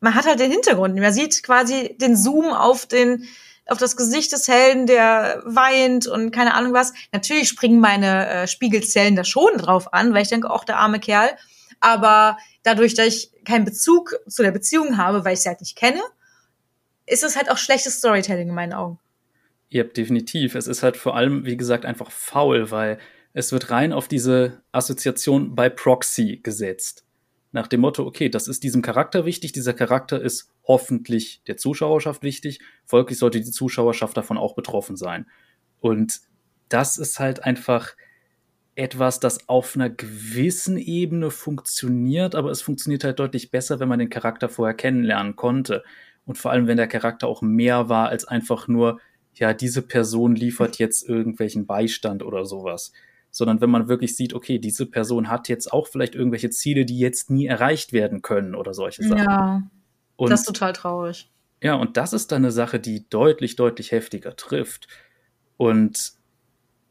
[0.00, 0.98] man hat halt den Hintergrund.
[0.98, 3.28] Man sieht quasi den Zoom auf den
[3.66, 6.92] auf das Gesicht des Helden, der weint und keine Ahnung was.
[7.12, 11.00] Natürlich springen meine äh, Spiegelzellen da schon drauf an, weil ich denke, auch der arme
[11.00, 11.30] Kerl.
[11.80, 15.76] Aber dadurch, dass ich keinen Bezug zu der Beziehung habe, weil ich sie halt nicht
[15.76, 16.00] kenne,
[17.06, 18.98] ist es halt auch schlechtes Storytelling in meinen Augen.
[19.68, 20.54] Ja, definitiv.
[20.54, 22.98] Es ist halt vor allem, wie gesagt, einfach faul, weil
[23.32, 27.04] es wird rein auf diese Assoziation bei Proxy gesetzt
[27.52, 32.22] nach dem Motto, okay, das ist diesem Charakter wichtig, dieser Charakter ist hoffentlich der Zuschauerschaft
[32.22, 35.26] wichtig, folglich sollte die Zuschauerschaft davon auch betroffen sein.
[35.80, 36.20] Und
[36.68, 37.94] das ist halt einfach
[38.74, 43.98] etwas, das auf einer gewissen Ebene funktioniert, aber es funktioniert halt deutlich besser, wenn man
[43.98, 45.84] den Charakter vorher kennenlernen konnte.
[46.24, 48.98] Und vor allem, wenn der Charakter auch mehr war als einfach nur,
[49.34, 52.92] ja, diese Person liefert jetzt irgendwelchen Beistand oder sowas
[53.32, 56.98] sondern wenn man wirklich sieht, okay, diese Person hat jetzt auch vielleicht irgendwelche Ziele, die
[56.98, 59.18] jetzt nie erreicht werden können oder solche Sachen.
[59.18, 59.62] Ja,
[60.16, 61.30] und, das ist total traurig.
[61.62, 64.86] Ja, und das ist dann eine Sache, die deutlich, deutlich heftiger trifft.
[65.56, 66.12] Und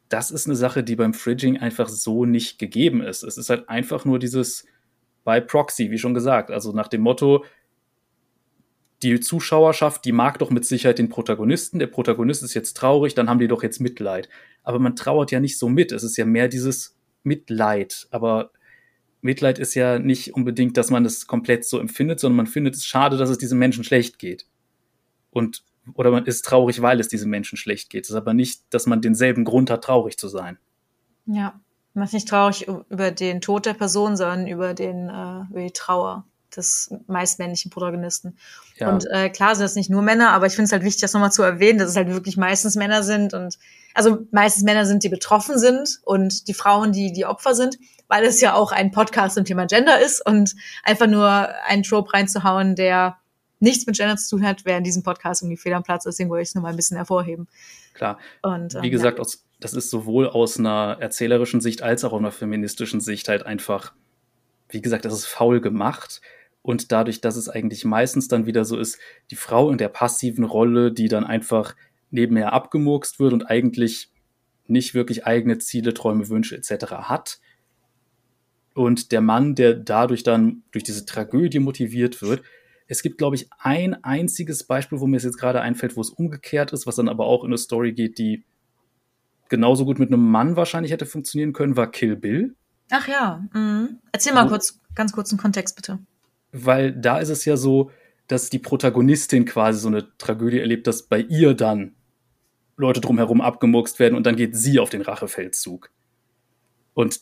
[0.09, 3.23] das ist eine Sache, die beim Fridging einfach so nicht gegeben ist.
[3.23, 4.65] Es ist halt einfach nur dieses
[5.23, 6.49] bei Proxy, wie schon gesagt.
[6.49, 7.45] Also nach dem Motto,
[9.03, 11.79] die Zuschauerschaft, die mag doch mit Sicherheit den Protagonisten.
[11.79, 14.29] Der Protagonist ist jetzt traurig, dann haben die doch jetzt Mitleid.
[14.63, 15.91] Aber man trauert ja nicht so mit.
[15.91, 18.07] Es ist ja mehr dieses Mitleid.
[18.11, 18.51] Aber
[19.21, 22.85] Mitleid ist ja nicht unbedingt, dass man es komplett so empfindet, sondern man findet es
[22.85, 24.45] schade, dass es diesem Menschen schlecht geht.
[25.31, 28.05] Und, oder man ist traurig, weil es diesem Menschen schlecht geht.
[28.05, 30.59] Es ist aber nicht, dass man denselben Grund hat, traurig zu sein.
[31.25, 31.59] Ja,
[31.93, 35.71] man ist nicht traurig über den Tod der Person, sondern über den, äh, über die
[35.71, 38.37] Trauer des meist männlichen Protagonisten.
[38.75, 38.89] Ja.
[38.89, 41.13] Und äh, klar sind das nicht nur Männer, aber ich finde es halt wichtig, das
[41.13, 43.57] nochmal zu erwähnen, dass es halt wirklich meistens Männer sind und
[43.93, 48.23] also meistens Männer sind, die betroffen sind und die Frauen, die die Opfer sind, weil
[48.23, 51.29] es ja auch ein Podcast zum Thema Gender ist und einfach nur
[51.65, 53.17] einen Trope reinzuhauen, der
[53.59, 56.03] nichts mit Gender zu tun hat, wäre in diesem Podcast irgendwie fehl am Platz.
[56.03, 57.47] Deswegen wollte ich es nochmal ein bisschen hervorheben.
[57.93, 58.17] Klar.
[58.41, 59.21] Und, ähm, Wie gesagt, ja.
[59.21, 63.45] aus, das ist sowohl aus einer erzählerischen Sicht als auch aus einer feministischen Sicht halt
[63.45, 63.93] einfach,
[64.69, 66.21] wie gesagt, das ist faul gemacht
[66.63, 68.99] und dadurch, dass es eigentlich meistens dann wieder so ist,
[69.31, 71.75] die Frau in der passiven Rolle, die dann einfach
[72.11, 74.11] nebenher abgemurkst wird und eigentlich
[74.67, 76.91] nicht wirklich eigene Ziele, Träume, Wünsche etc.
[76.91, 77.39] hat.
[78.73, 82.43] Und der Mann, der dadurch dann durch diese Tragödie motiviert wird.
[82.87, 86.09] Es gibt, glaube ich, ein einziges Beispiel, wo mir es jetzt gerade einfällt, wo es
[86.09, 88.43] umgekehrt ist, was dann aber auch in eine Story geht, die
[89.49, 92.55] genauso gut mit einem Mann wahrscheinlich hätte funktionieren können, war Kill Bill.
[92.89, 93.43] Ach ja.
[93.53, 93.99] Mhm.
[94.11, 95.99] Erzähl mal wo, kurz, ganz kurz einen Kontext, bitte
[96.51, 97.91] weil da ist es ja so,
[98.27, 101.95] dass die Protagonistin quasi so eine Tragödie erlebt, dass bei ihr dann
[102.77, 105.91] Leute drumherum abgemurkst werden und dann geht sie auf den Rachefeldzug.
[106.93, 107.21] Und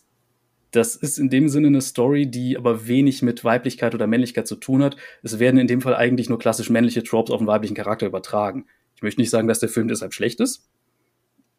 [0.71, 4.55] das ist in dem Sinne eine Story, die aber wenig mit Weiblichkeit oder Männlichkeit zu
[4.55, 4.97] tun hat.
[5.23, 8.67] Es werden in dem Fall eigentlich nur klassisch männliche Tropes auf einen weiblichen Charakter übertragen.
[8.95, 10.69] Ich möchte nicht sagen, dass der Film deshalb schlecht ist.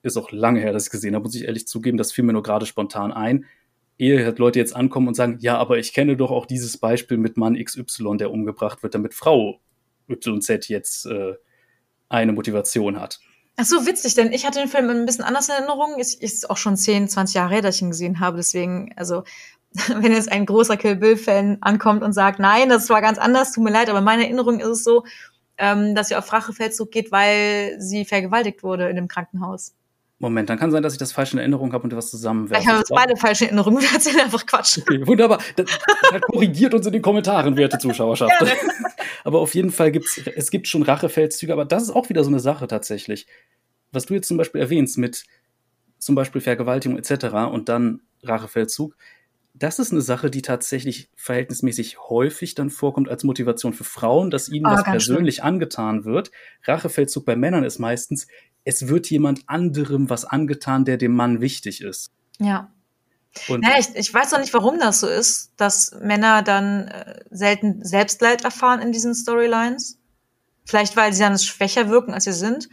[0.02, 1.98] Ist auch lange her, dass ich gesehen habe, muss ich ehrlich zugeben.
[1.98, 3.46] Das fiel mir nur gerade spontan ein
[4.00, 7.18] ehe halt Leute jetzt ankommen und sagen, ja, aber ich kenne doch auch dieses Beispiel
[7.18, 9.60] mit Mann XY, der umgebracht wird, damit Frau
[10.08, 11.34] YZ jetzt äh,
[12.08, 13.20] eine Motivation hat.
[13.56, 15.96] Ach so, witzig, denn ich hatte den Film ein bisschen anders in Erinnerung.
[15.98, 18.38] Es ist auch schon 10, 20 Jahre her, dass ich ihn gesehen habe.
[18.38, 19.22] Deswegen, also
[19.88, 23.64] wenn jetzt ein großer Kill Bill-Fan ankommt und sagt, nein, das war ganz anders, tut
[23.64, 25.04] mir leid, aber meine Erinnerung ist es so,
[25.58, 29.74] ähm, dass sie auf Rachefeldzug geht, weil sie vergewaltigt wurde in dem Krankenhaus.
[30.20, 32.62] Moment, dann kann sein, dass ich das falsch in Erinnerung habe und was zusammenwerfe.
[32.62, 34.78] Ich habe uns beide falsche Erinnerungen, wir erzählen einfach Quatsch.
[34.78, 35.38] Okay, wunderbar.
[35.56, 35.66] Das,
[36.12, 38.30] das korrigiert uns in den Kommentaren, werte Zuschauerschaft.
[38.40, 38.54] Ja,
[39.24, 42.28] aber auf jeden Fall gibt's, es gibt schon Rachefeldzüge, aber das ist auch wieder so
[42.28, 43.26] eine Sache tatsächlich.
[43.92, 45.24] Was du jetzt zum Beispiel erwähnst mit
[45.98, 47.26] zum Beispiel Vergewaltigung etc.
[47.50, 48.96] und dann Rachefeldzug,
[49.60, 54.48] das ist eine Sache, die tatsächlich verhältnismäßig häufig dann vorkommt als Motivation für Frauen, dass
[54.48, 55.46] ihnen oh, was persönlich schlimm.
[55.46, 56.30] angetan wird.
[56.64, 58.26] Rachefeldzug bei Männern ist meistens,
[58.64, 62.10] es wird jemand anderem was angetan, der dem Mann wichtig ist.
[62.38, 62.72] Ja.
[63.48, 67.20] Und naja, ich, ich weiß auch nicht, warum das so ist, dass Männer dann äh,
[67.30, 69.98] selten Selbstleid erfahren in diesen Storylines.
[70.64, 72.70] Vielleicht, weil sie dann schwächer wirken, als sie sind.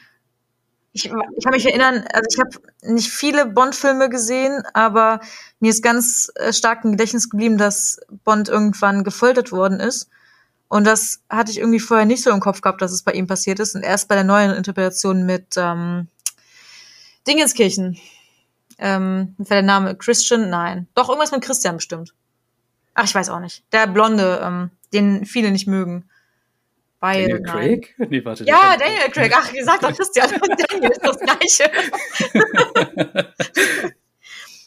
[0.94, 5.20] Ich, ich kann mich erinnern, also ich habe nicht viele Bond-Filme gesehen, aber
[5.60, 10.10] mir ist ganz äh, stark im Gedächtnis geblieben, dass Bond irgendwann gefoltert worden ist.
[10.70, 13.28] Und das hatte ich irgendwie vorher nicht so im Kopf gehabt, dass es bei ihm
[13.28, 13.76] passiert ist.
[13.76, 16.08] Und erst bei der neuen Interpretation mit ähm,
[17.28, 17.98] Dingenskirchen.
[18.80, 20.50] Ähm, war der Name Christian?
[20.50, 20.88] Nein.
[20.94, 22.14] Doch, irgendwas mit Christian bestimmt.
[22.94, 23.64] Ach, ich weiß auch nicht.
[23.72, 26.10] Der Blonde, ähm, den viele nicht mögen.
[27.00, 27.44] Weil, Daniel.
[27.44, 27.96] Craig?
[28.10, 28.44] Nee, warte.
[28.46, 29.32] Ja, Daniel Craig.
[29.36, 31.72] Ach, gesagt doch Christian und Daniel ist das Gleiche.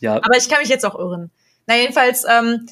[0.01, 0.17] ja.
[0.17, 1.31] Aber ich kann mich jetzt auch irren.
[1.67, 2.67] Na, jedenfalls, ähm,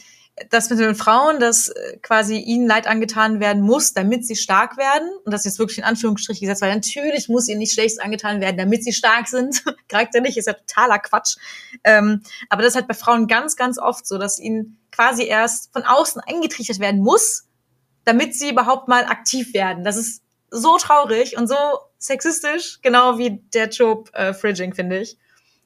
[0.50, 4.76] das mit den Frauen, dass äh, quasi ihnen Leid angetan werden muss, damit sie stark
[4.76, 5.08] werden.
[5.24, 8.40] Und das ist jetzt wirklich in Anführungsstrichen gesetzt, weil natürlich muss ihnen nicht schlecht angetan
[8.40, 9.64] werden, damit sie stark sind.
[9.88, 11.36] Charakterlich ist ja totaler Quatsch.
[11.82, 15.72] Ähm, aber das ist halt bei Frauen ganz, ganz oft so, dass ihnen quasi erst
[15.72, 17.47] von außen eingetrichtert werden muss,
[18.08, 19.84] damit sie überhaupt mal aktiv werden.
[19.84, 21.54] Das ist so traurig und so
[21.98, 25.18] sexistisch, genau wie der Job äh, Fridging, finde ich.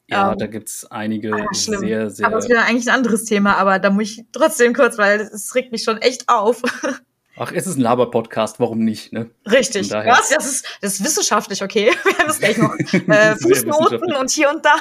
[0.09, 2.27] Ja, ähm, da gibt's einige ah, sehr, sehr.
[2.27, 5.55] Aber das wäre eigentlich ein anderes Thema, aber da muss ich trotzdem kurz, weil es
[5.55, 6.63] regt mich schon echt auf.
[7.37, 9.31] Ach, es ist ein Laber-Podcast, warum nicht, ne?
[9.47, 9.91] Richtig.
[9.93, 10.29] Was?
[10.31, 11.93] Das ist, das ist wissenschaftlich, okay.
[12.05, 12.75] Wir haben das gleich noch.
[12.77, 14.75] Äh, Fußnoten und hier und da.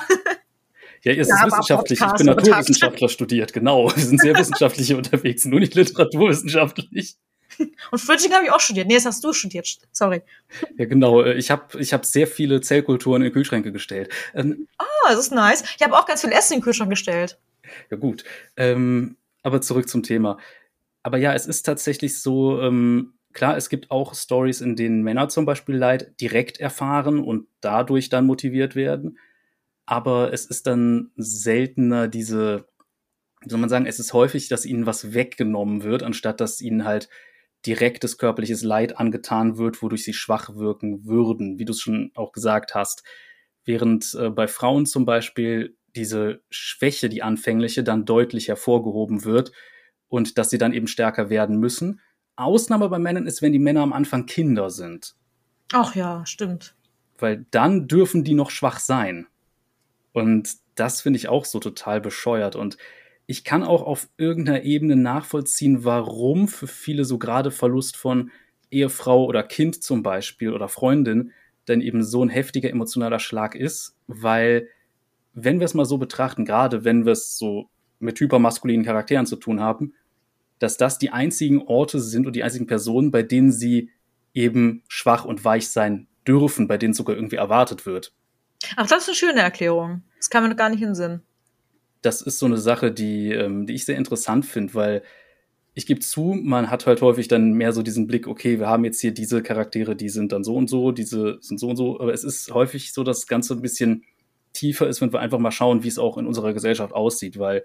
[1.04, 2.02] Ja, es ist wissenschaftlich.
[2.02, 3.96] Ich bin Naturwissenschaftler studiert, genau.
[3.96, 7.18] Wir sind sehr wissenschaftlich unterwegs, nur nicht literaturwissenschaftlich.
[7.92, 8.88] Und Fridging habe ich auch studiert.
[8.88, 9.80] Nee, das hast du studiert.
[9.92, 10.22] Sorry.
[10.78, 11.22] Ja, genau.
[11.24, 14.10] Äh, ich habe ich hab sehr viele Zellkulturen in Kühlschränke gestellt.
[14.34, 15.64] Ähm, ah, das ist nice.
[15.78, 17.40] Ich habe auch ganz viel Essen in den Kühlschrank gestellt.
[17.90, 18.24] Ja, gut.
[18.58, 20.38] Ähm, aber zurück zum Thema.
[21.04, 25.30] Aber ja, es ist tatsächlich so, ähm, klar, es gibt auch Stories, in denen Männer
[25.30, 29.18] zum Beispiel Leid direkt erfahren und dadurch dann motiviert werden.
[29.86, 32.68] Aber es ist dann seltener diese,
[33.42, 36.86] wie soll man sagen, es ist häufig, dass ihnen was weggenommen wird, anstatt dass ihnen
[36.86, 37.10] halt
[37.66, 42.32] direktes körperliches Leid angetan wird, wodurch sie schwach wirken würden, wie du es schon auch
[42.32, 43.04] gesagt hast.
[43.64, 49.52] Während äh, bei Frauen zum Beispiel diese Schwäche, die anfängliche, dann deutlich hervorgehoben wird
[50.08, 52.00] und dass sie dann eben stärker werden müssen.
[52.36, 55.16] Ausnahme bei Männern ist, wenn die Männer am Anfang Kinder sind.
[55.74, 56.76] Ach ja, stimmt.
[57.18, 59.28] Weil dann dürfen die noch schwach sein.
[60.12, 62.56] Und das finde ich auch so total bescheuert.
[62.56, 62.78] Und
[63.32, 68.30] ich kann auch auf irgendeiner Ebene nachvollziehen, warum für viele so gerade Verlust von
[68.70, 71.32] Ehefrau oder Kind zum Beispiel oder Freundin
[71.64, 74.68] dann eben so ein heftiger emotionaler Schlag ist, weil
[75.34, 79.38] wenn wir es mal so betrachten, gerade wenn wir es so mit hypermaskulinen Charakteren zu
[79.38, 79.94] tun haben,
[80.60, 83.92] dass das die einzigen Orte sind und die einzigen Personen, bei denen sie
[84.34, 88.12] eben schwach und weich sein dürfen, bei denen sogar irgendwie erwartet wird.
[88.76, 90.04] Ach, das ist eine schöne Erklärung.
[90.18, 91.22] Das kann man gar nicht in Sinn
[92.02, 95.04] das ist so eine Sache, die, ähm, die ich sehr interessant finde, weil
[95.74, 98.84] ich gebe zu, man hat halt häufig dann mehr so diesen Blick, okay, wir haben
[98.84, 102.00] jetzt hier diese Charaktere, die sind dann so und so, diese sind so und so,
[102.00, 104.04] aber es ist häufig so, dass das Ganze ein bisschen
[104.54, 107.64] tiefer ist, wenn wir einfach mal schauen, wie es auch in unserer Gesellschaft aussieht, weil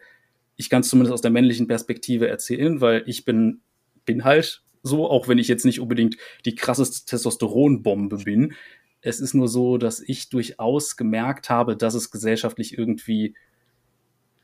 [0.57, 3.61] ich kann es zumindest aus der männlichen Perspektive erzählen, weil ich bin,
[4.05, 8.55] bin halt so, auch wenn ich jetzt nicht unbedingt die krasseste Testosteronbombe bin.
[9.01, 13.35] Es ist nur so, dass ich durchaus gemerkt habe, dass es gesellschaftlich irgendwie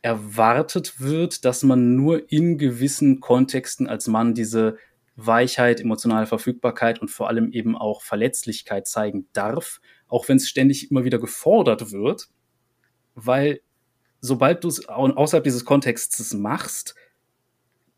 [0.02, 4.76] erwartet wird, dass man nur in gewissen Kontexten als Mann diese
[5.14, 10.90] Weichheit, emotionale Verfügbarkeit und vor allem eben auch Verletzlichkeit zeigen darf, auch wenn es ständig
[10.90, 12.28] immer wieder gefordert wird,
[13.14, 13.60] weil
[14.20, 16.94] sobald du es außerhalb dieses Kontextes machst,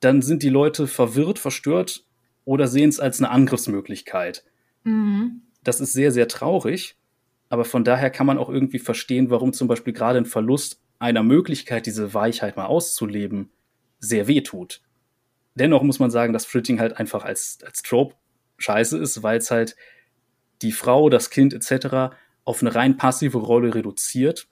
[0.00, 2.04] dann sind die Leute verwirrt, verstört
[2.44, 4.44] oder sehen es als eine Angriffsmöglichkeit.
[4.82, 5.42] Mhm.
[5.62, 6.98] Das ist sehr, sehr traurig,
[7.48, 11.22] aber von daher kann man auch irgendwie verstehen, warum zum Beispiel gerade ein Verlust einer
[11.22, 13.50] Möglichkeit, diese Weichheit mal auszuleben,
[13.98, 14.82] sehr weh tut.
[15.54, 18.16] Dennoch muss man sagen, dass Fridging halt einfach als, als Trope
[18.58, 19.76] scheiße ist, weil es halt
[20.62, 22.14] die Frau, das Kind etc.
[22.44, 24.48] auf eine rein passive Rolle reduziert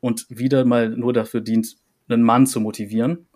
[0.00, 1.76] und wieder mal nur dafür dient,
[2.08, 3.26] einen Mann zu motivieren.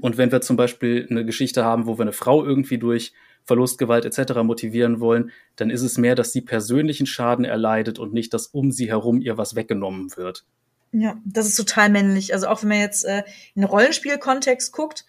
[0.00, 3.12] Und wenn wir zum Beispiel eine Geschichte haben, wo wir eine Frau irgendwie durch
[3.44, 4.42] Verlust, Gewalt etc.
[4.42, 8.72] motivieren wollen, dann ist es mehr, dass sie persönlichen Schaden erleidet und nicht, dass um
[8.72, 10.44] sie herum ihr was weggenommen wird.
[10.98, 12.32] Ja, das ist total männlich.
[12.32, 13.22] Also auch wenn man jetzt äh,
[13.54, 15.04] in Rollenspielkontext guckt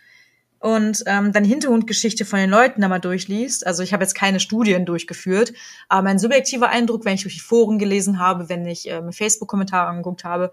[0.59, 3.65] und ähm, dann Hintergrundgeschichte von den Leuten da mal durchliest.
[3.65, 5.53] Also ich habe jetzt keine Studien durchgeführt,
[5.87, 9.87] aber mein subjektiver Eindruck, wenn ich durch die Foren gelesen habe, wenn ich äh, Facebook-Kommentare
[9.87, 10.51] angeguckt habe,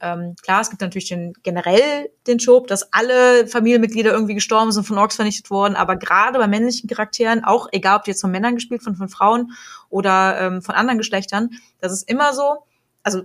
[0.00, 4.82] ähm, klar, es gibt natürlich den, generell den Job, dass alle Familienmitglieder irgendwie gestorben sind,
[4.82, 8.32] von Orks vernichtet worden, aber gerade bei männlichen Charakteren, auch egal ob die jetzt von
[8.32, 9.52] Männern gespielt, von, von Frauen
[9.90, 12.64] oder ähm, von anderen Geschlechtern, das ist immer so,
[13.04, 13.22] also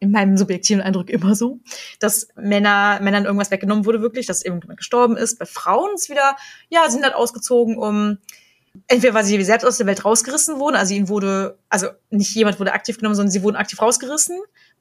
[0.00, 1.60] in meinem subjektiven Eindruck immer so,
[1.98, 5.38] dass Männer, Männern irgendwas weggenommen wurde, wirklich, dass irgendjemand gestorben ist.
[5.38, 6.36] Bei Frauen ist wieder,
[6.68, 8.18] ja, sind halt ausgezogen, um
[8.86, 12.60] entweder weil sie selbst aus der Welt rausgerissen wurden, also ihnen wurde, also nicht jemand
[12.60, 14.38] wurde aktiv genommen, sondern sie wurden aktiv rausgerissen,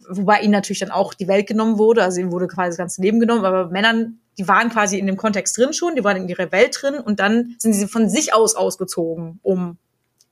[0.07, 3.01] wobei ihnen natürlich dann auch die Welt genommen wurde, also ihnen wurde quasi das ganze
[3.01, 6.29] Leben genommen, aber Männern, die waren quasi in dem Kontext drin schon, die waren in
[6.29, 9.77] ihrer Welt drin und dann sind sie von sich aus ausgezogen, um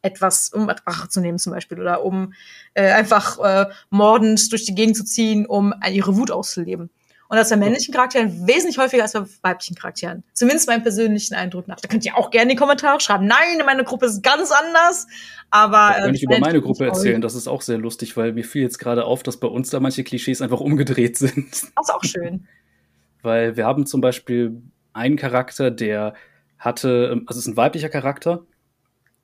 [0.05, 2.33] etwas, um Rache zu nehmen zum Beispiel oder um
[2.73, 6.89] äh, einfach äh, mordend durch die Gegend zu ziehen, um ihre Wut auszuleben.
[7.27, 10.23] Und das bei männlichen Charakteren wesentlich häufiger als bei weiblichen Charakteren.
[10.33, 11.79] Zumindest meinem persönlichen Eindruck nach.
[11.79, 13.25] Da könnt ihr auch gerne in die Kommentare schreiben.
[13.25, 15.07] Nein, meine Gruppe ist ganz anders.
[15.49, 15.95] Aber.
[16.03, 18.77] Wenn ich über meine Gruppe erzählen, das ist auch sehr lustig, weil mir fiel jetzt
[18.77, 21.51] gerade auf, dass bei uns da manche Klischees einfach umgedreht sind.
[21.51, 22.47] Das ist auch schön.
[23.25, 24.61] weil wir haben zum Beispiel
[24.93, 26.13] einen Charakter, der
[26.57, 28.43] hatte, also es ist ein weiblicher Charakter,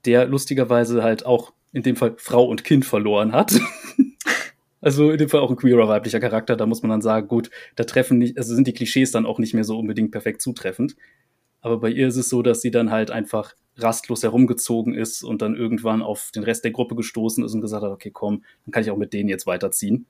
[0.05, 3.53] der lustigerweise halt auch in dem Fall Frau und Kind verloren hat.
[4.81, 7.49] also in dem Fall auch ein queerer weiblicher Charakter, da muss man dann sagen, gut,
[7.75, 10.95] da treffen nicht, also sind die Klischees dann auch nicht mehr so unbedingt perfekt zutreffend.
[11.61, 15.41] Aber bei ihr ist es so, dass sie dann halt einfach rastlos herumgezogen ist und
[15.41, 18.71] dann irgendwann auf den Rest der Gruppe gestoßen ist und gesagt hat, okay, komm, dann
[18.71, 20.07] kann ich auch mit denen jetzt weiterziehen.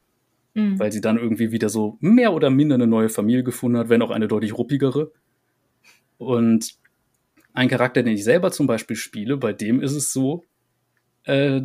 [0.53, 0.79] Mhm.
[0.79, 4.01] Weil sie dann irgendwie wieder so mehr oder minder eine neue Familie gefunden hat, wenn
[4.01, 5.11] auch eine deutlich ruppigere.
[6.17, 6.75] Und
[7.53, 10.45] ein Charakter, den ich selber zum Beispiel spiele, bei dem ist es so,
[11.23, 11.61] äh,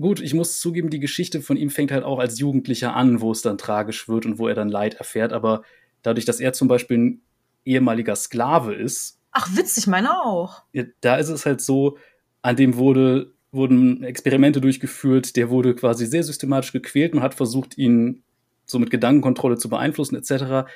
[0.00, 3.32] gut, ich muss zugeben, die Geschichte von ihm fängt halt auch als Jugendlicher an, wo
[3.32, 5.62] es dann tragisch wird und wo er dann Leid erfährt, aber
[6.02, 7.22] dadurch, dass er zum Beispiel ein
[7.64, 9.20] ehemaliger Sklave ist.
[9.30, 10.62] Ach, witzig, meine auch.
[11.00, 11.98] Da ist es halt so,
[12.42, 17.78] an dem wurde, wurden Experimente durchgeführt, der wurde quasi sehr systematisch gequält und hat versucht,
[17.78, 18.22] ihn
[18.66, 20.68] so mit Gedankenkontrolle zu beeinflussen, etc.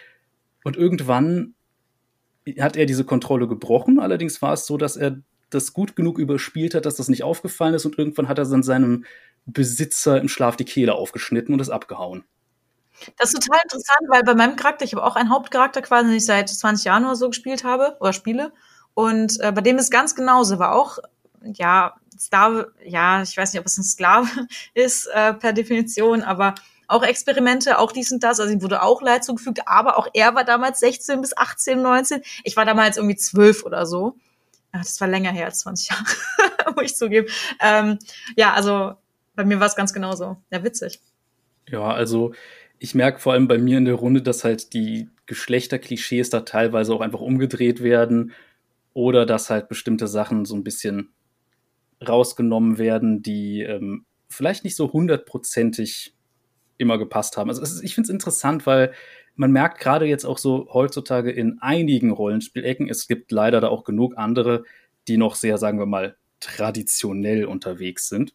[0.64, 1.54] Und irgendwann
[2.54, 4.00] hat er diese Kontrolle gebrochen.
[4.00, 5.18] Allerdings war es so, dass er
[5.50, 8.62] das gut genug überspielt hat, dass das nicht aufgefallen ist und irgendwann hat er dann
[8.62, 9.04] seinem
[9.46, 12.24] Besitzer im Schlaf die Kehle aufgeschnitten und ist abgehauen.
[13.16, 16.16] Das ist total interessant, weil bei meinem Charakter, ich habe auch einen Hauptcharakter quasi, den
[16.16, 18.52] ich seit 20 Jahren oder so gespielt habe oder spiele.
[18.94, 20.98] Und äh, bei dem ist ganz genauso, war auch,
[21.42, 24.28] ja, Sklave, ja, ich weiß nicht, ob es ein Sklave
[24.74, 26.54] ist äh, per Definition, aber
[26.88, 28.40] auch Experimente, auch dies und das.
[28.40, 32.22] Also ihm wurde auch Leid zugefügt, aber auch er war damals 16 bis 18, 19.
[32.44, 34.16] Ich war damals irgendwie 12 oder so.
[34.72, 36.05] Ach, das war länger her als 20 Jahre,
[36.74, 37.29] muss ich zugeben.
[37.61, 37.98] Ähm,
[38.37, 38.94] ja, also
[39.35, 40.37] bei mir war es ganz genauso.
[40.51, 41.01] Ja, witzig.
[41.68, 42.33] Ja, also
[42.79, 46.94] ich merke vor allem bei mir in der Runde, dass halt die Geschlechterklischees da teilweise
[46.94, 48.33] auch einfach umgedreht werden
[48.94, 51.11] oder dass halt bestimmte Sachen so ein bisschen
[52.07, 56.14] rausgenommen werden, die ähm, vielleicht nicht so hundertprozentig
[56.78, 57.50] immer gepasst haben.
[57.50, 58.92] Also ist, ich finde es interessant, weil
[59.36, 63.84] man merkt gerade jetzt auch so heutzutage in einigen Rollenspielecken, es gibt leider da auch
[63.84, 64.64] genug andere,
[65.06, 68.32] die noch sehr, sagen wir mal, traditionell unterwegs sind.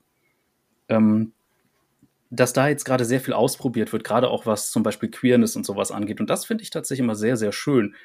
[0.89, 1.34] Ähm,
[2.29, 5.65] dass da jetzt gerade sehr viel ausprobiert wird, gerade auch was zum Beispiel Queerness und
[5.65, 6.19] sowas angeht.
[6.19, 7.95] Und das finde ich tatsächlich immer sehr, sehr schön.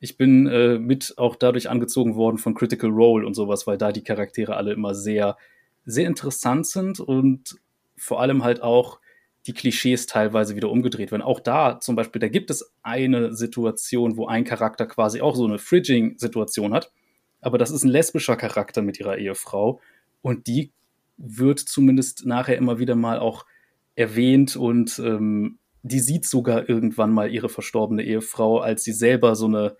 [0.00, 3.92] Ich bin äh, mit auch dadurch angezogen worden von Critical Role und sowas, weil da
[3.92, 5.36] die Charaktere alle immer sehr,
[5.84, 7.60] sehr interessant sind und
[7.96, 8.98] vor allem halt auch
[9.46, 11.22] die Klischees teilweise wieder umgedreht werden.
[11.22, 15.44] Auch da zum Beispiel, da gibt es eine Situation, wo ein Charakter quasi auch so
[15.44, 16.92] eine Fridging-Situation hat.
[17.40, 19.80] Aber das ist ein lesbischer Charakter mit ihrer Ehefrau.
[20.22, 20.72] Und die
[21.16, 23.46] wird zumindest nachher immer wieder mal auch
[23.94, 29.46] erwähnt und ähm, die sieht sogar irgendwann mal ihre verstorbene Ehefrau, als sie selber so
[29.46, 29.76] eine,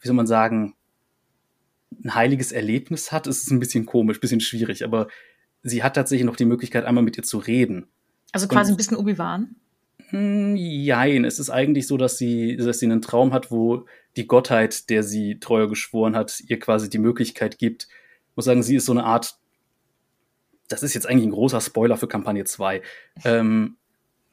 [0.00, 0.74] wie soll man sagen,
[2.02, 3.26] ein heiliges Erlebnis hat.
[3.26, 5.08] Es ist ein bisschen komisch, ein bisschen schwierig, aber
[5.62, 7.88] sie hat tatsächlich noch die Möglichkeit, einmal mit ihr zu reden.
[8.34, 9.54] Also quasi und, ein bisschen Obi-Wan?
[10.08, 14.26] Hm, jein, es ist eigentlich so, dass sie, dass sie einen Traum hat, wo die
[14.26, 17.84] Gottheit, der sie treuer geschworen hat, ihr quasi die Möglichkeit gibt.
[18.30, 19.38] Ich muss sagen, sie ist so eine Art,
[20.66, 22.82] das ist jetzt eigentlich ein großer Spoiler für Kampagne 2.
[23.24, 23.76] Ähm,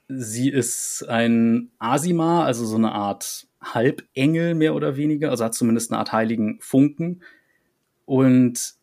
[0.07, 5.91] sie ist ein Asima, also so eine Art Halbengel mehr oder weniger, also hat zumindest
[5.91, 7.21] eine Art heiligen Funken.
[8.05, 8.73] Und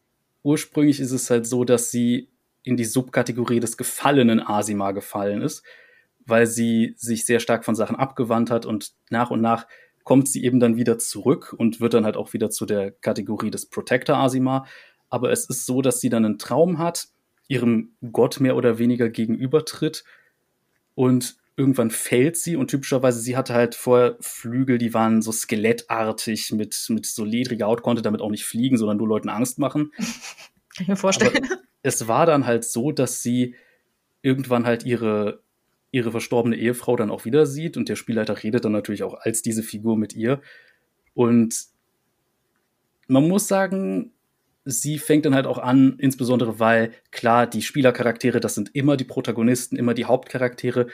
[0.45, 2.29] ursprünglich ist es halt so, dass sie
[2.69, 5.65] in die Subkategorie des gefallenen Asima gefallen ist,
[6.27, 9.67] weil sie sich sehr stark von Sachen abgewandt hat und nach und nach
[10.05, 13.51] kommt sie eben dann wieder zurück und wird dann halt auch wieder zu der Kategorie
[13.51, 14.67] des Protector Asima.
[15.11, 17.09] Aber es ist so, dass sie dann einen Traum hat,
[17.49, 20.05] ihrem Gott mehr oder weniger gegenübertritt
[20.95, 26.53] und irgendwann fällt sie und typischerweise sie hatte halt vorher Flügel, die waren so skelettartig
[26.53, 29.91] mit, mit so ledriger Haut, konnte damit auch nicht fliegen, sondern nur Leuten Angst machen.
[29.99, 31.37] Kann ich mir vorstellen.
[31.51, 33.55] Aber es war dann halt so, dass sie
[34.23, 35.43] irgendwann halt ihre,
[35.91, 39.43] ihre verstorbene Ehefrau dann auch wieder sieht und der Spielleiter redet dann natürlich auch als
[39.43, 40.41] diese Figur mit ihr.
[41.15, 41.67] Und
[43.07, 44.13] man muss sagen,
[44.65, 49.05] sie fängt dann halt auch an, insbesondere weil, klar, die Spielercharaktere, das sind immer die
[49.05, 50.89] Protagonisten, immer die Hauptcharaktere.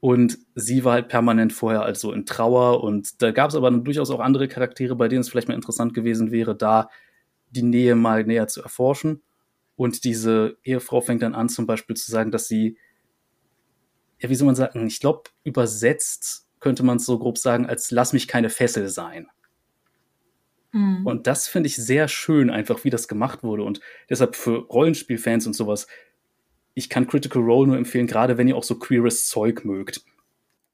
[0.00, 2.82] Und sie war halt permanent vorher also in Trauer.
[2.82, 5.94] Und da gab es aber durchaus auch andere Charaktere, bei denen es vielleicht mal interessant
[5.94, 6.90] gewesen wäre, da
[7.50, 9.22] die Nähe mal näher zu erforschen.
[9.76, 12.78] Und diese Ehefrau fängt dann an, zum Beispiel zu sagen, dass sie,
[14.20, 17.90] ja, wie soll man sagen, ich glaube, übersetzt könnte man es so grob sagen, als
[17.90, 19.28] lass mich keine Fessel sein.
[20.72, 21.06] Mhm.
[21.06, 23.64] Und das finde ich sehr schön, einfach wie das gemacht wurde.
[23.64, 25.86] Und deshalb für Rollenspielfans und sowas,
[26.74, 30.02] ich kann Critical Role nur empfehlen, gerade wenn ihr auch so queeres Zeug mögt.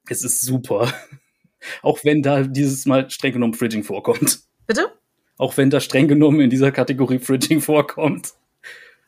[0.08, 0.92] Es ist super.
[1.82, 4.40] auch wenn da dieses Mal streng genommen Fridging vorkommt.
[4.66, 4.92] Bitte?
[5.36, 8.34] Auch wenn da streng genommen in dieser Kategorie Fridging vorkommt.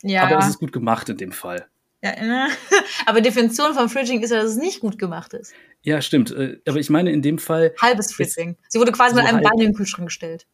[0.03, 0.23] Ja.
[0.23, 1.65] Aber es ist gut gemacht in dem Fall.
[2.03, 2.49] Ja, ne?
[3.05, 5.53] aber Definition von Fridging ist ja, dass es nicht gut gemacht ist.
[5.81, 6.31] Ja, stimmt.
[6.31, 7.73] Äh, aber ich meine in dem Fall.
[7.81, 8.57] Halbes Fridging.
[8.67, 10.45] Sie wurde quasi so mit einem Bein in den Kühlschrank gestellt.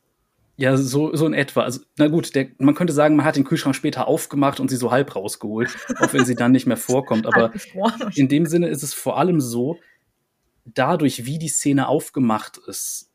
[0.57, 1.61] Ja, so, so in etwa.
[1.63, 4.75] Also, na gut, der, man könnte sagen, man hat den Kühlschrank später aufgemacht und sie
[4.75, 7.25] so halb rausgeholt, auch wenn sie dann nicht mehr vorkommt.
[7.33, 7.51] Aber
[8.13, 9.79] in dem Sinne ist es vor allem so,
[10.65, 13.09] dadurch, wie die Szene aufgemacht ist,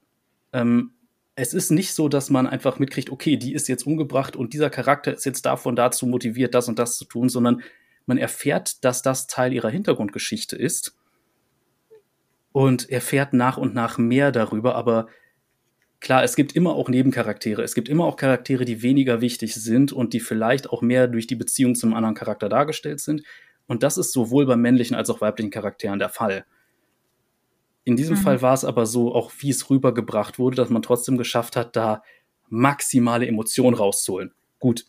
[0.52, 0.94] ähm,
[1.36, 4.70] es ist nicht so, dass man einfach mitkriegt, okay, die ist jetzt umgebracht und dieser
[4.70, 7.62] Charakter ist jetzt davon dazu motiviert, das und das zu tun, sondern
[8.06, 10.96] man erfährt, dass das Teil ihrer Hintergrundgeschichte ist
[12.52, 15.08] und erfährt nach und nach mehr darüber, aber
[16.00, 19.92] klar, es gibt immer auch Nebencharaktere, es gibt immer auch Charaktere, die weniger wichtig sind
[19.92, 23.22] und die vielleicht auch mehr durch die Beziehung zum anderen Charakter dargestellt sind.
[23.66, 26.44] Und das ist sowohl bei männlichen als auch weiblichen Charakteren der Fall.
[27.84, 28.22] In diesem mhm.
[28.22, 31.76] Fall war es aber so, auch wie es rübergebracht wurde, dass man trotzdem geschafft hat,
[31.76, 32.02] da
[32.48, 34.32] maximale Emotionen rauszuholen.
[34.58, 34.86] Gut,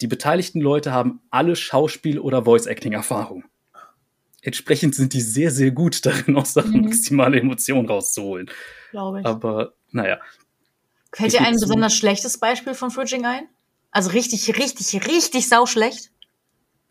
[0.00, 3.44] die beteiligten Leute haben alle Schauspiel- oder Voice-Acting-Erfahrung.
[4.42, 6.84] Entsprechend sind die sehr, sehr gut darin, aus Sachen mhm.
[6.86, 8.50] maximale Emotionen rauszuholen.
[8.90, 9.26] Glaube ich.
[9.26, 10.18] Aber naja.
[11.12, 13.48] Fällt dir ein besonders schlechtes Beispiel von Fridging ein?
[13.90, 16.10] Also richtig, richtig, richtig sauschlecht?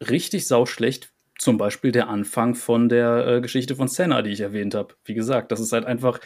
[0.02, 4.76] Richtig sauschlecht zum Beispiel der Anfang von der äh, Geschichte von Senna, die ich erwähnt
[4.76, 4.94] habe.
[5.06, 6.20] Wie gesagt, das ist halt einfach,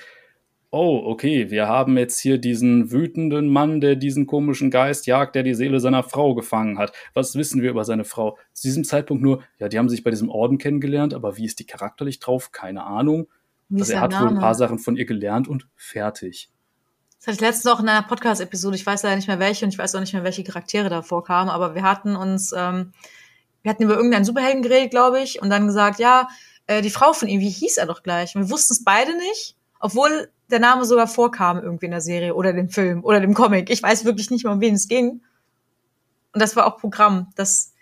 [0.72, 5.44] oh, okay, wir haben jetzt hier diesen wütenden Mann, der diesen komischen Geist jagt, der
[5.44, 6.94] die Seele seiner Frau gefangen hat.
[7.14, 8.40] Was wissen wir über seine Frau?
[8.54, 11.60] Zu diesem Zeitpunkt nur, ja, die haben sich bei diesem Orden kennengelernt, aber wie ist
[11.60, 12.52] die charakterlich drauf?
[12.52, 13.28] Keine Ahnung.
[13.70, 14.26] Wie also er hat Name?
[14.26, 16.50] wohl ein paar Sachen von ihr gelernt und fertig.
[17.20, 19.72] Das hatte ich letztens auch in einer Podcast-Episode, ich weiß leider nicht mehr welche und
[19.72, 22.94] ich weiß auch nicht mehr, welche Charaktere da vorkamen, aber wir hatten uns ähm,
[23.64, 26.28] wir hatten über irgendeinen Superhelden geredet, glaube ich, und dann gesagt, ja,
[26.68, 28.36] äh, die Frau von ihm, wie hieß er doch gleich?
[28.36, 32.36] Und wir wussten es beide nicht, obwohl der Name sogar vorkam irgendwie in der Serie
[32.36, 33.70] oder dem Film oder dem Comic.
[33.70, 35.22] Ich weiß wirklich nicht mehr, um wen es ging.
[36.34, 37.74] Und das war auch Programm, dass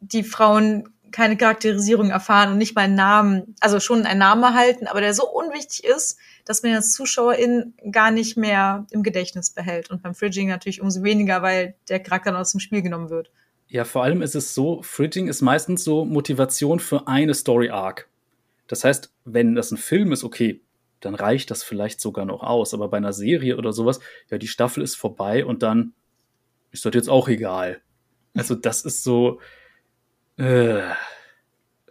[0.00, 4.88] die Frauen keine Charakterisierung erfahren und nicht mal einen Namen, also schon einen Namen erhalten,
[4.88, 9.90] aber der so unwichtig ist, dass man als Zuschauerin gar nicht mehr im Gedächtnis behält.
[9.90, 13.30] Und beim Fridging natürlich umso weniger, weil der Charakter noch aus dem Spiel genommen wird.
[13.74, 18.08] Ja, vor allem ist es so, Fridging ist meistens so Motivation für eine Story Arc.
[18.68, 20.60] Das heißt, wenn das ein Film ist, okay,
[21.00, 22.72] dann reicht das vielleicht sogar noch aus.
[22.72, 23.98] Aber bei einer Serie oder sowas,
[24.30, 25.92] ja, die Staffel ist vorbei und dann
[26.70, 27.80] ist das jetzt auch egal.
[28.36, 29.40] Also das ist so.
[30.38, 30.94] Äh, ja,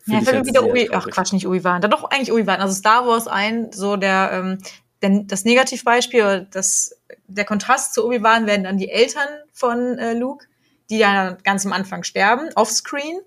[0.06, 1.82] fällt halt wieder Obi, ach Quatsch, nicht Obi-Wan.
[1.82, 2.62] Da doch eigentlich Obi-Wan.
[2.62, 4.58] Also Star Wars ein, so der, ähm,
[5.02, 10.46] der das Negativbeispiel, das, der Kontrast zu Obi-Wan werden dann die Eltern von äh, Luke
[10.90, 13.20] die dann ganz am Anfang sterben, offscreen.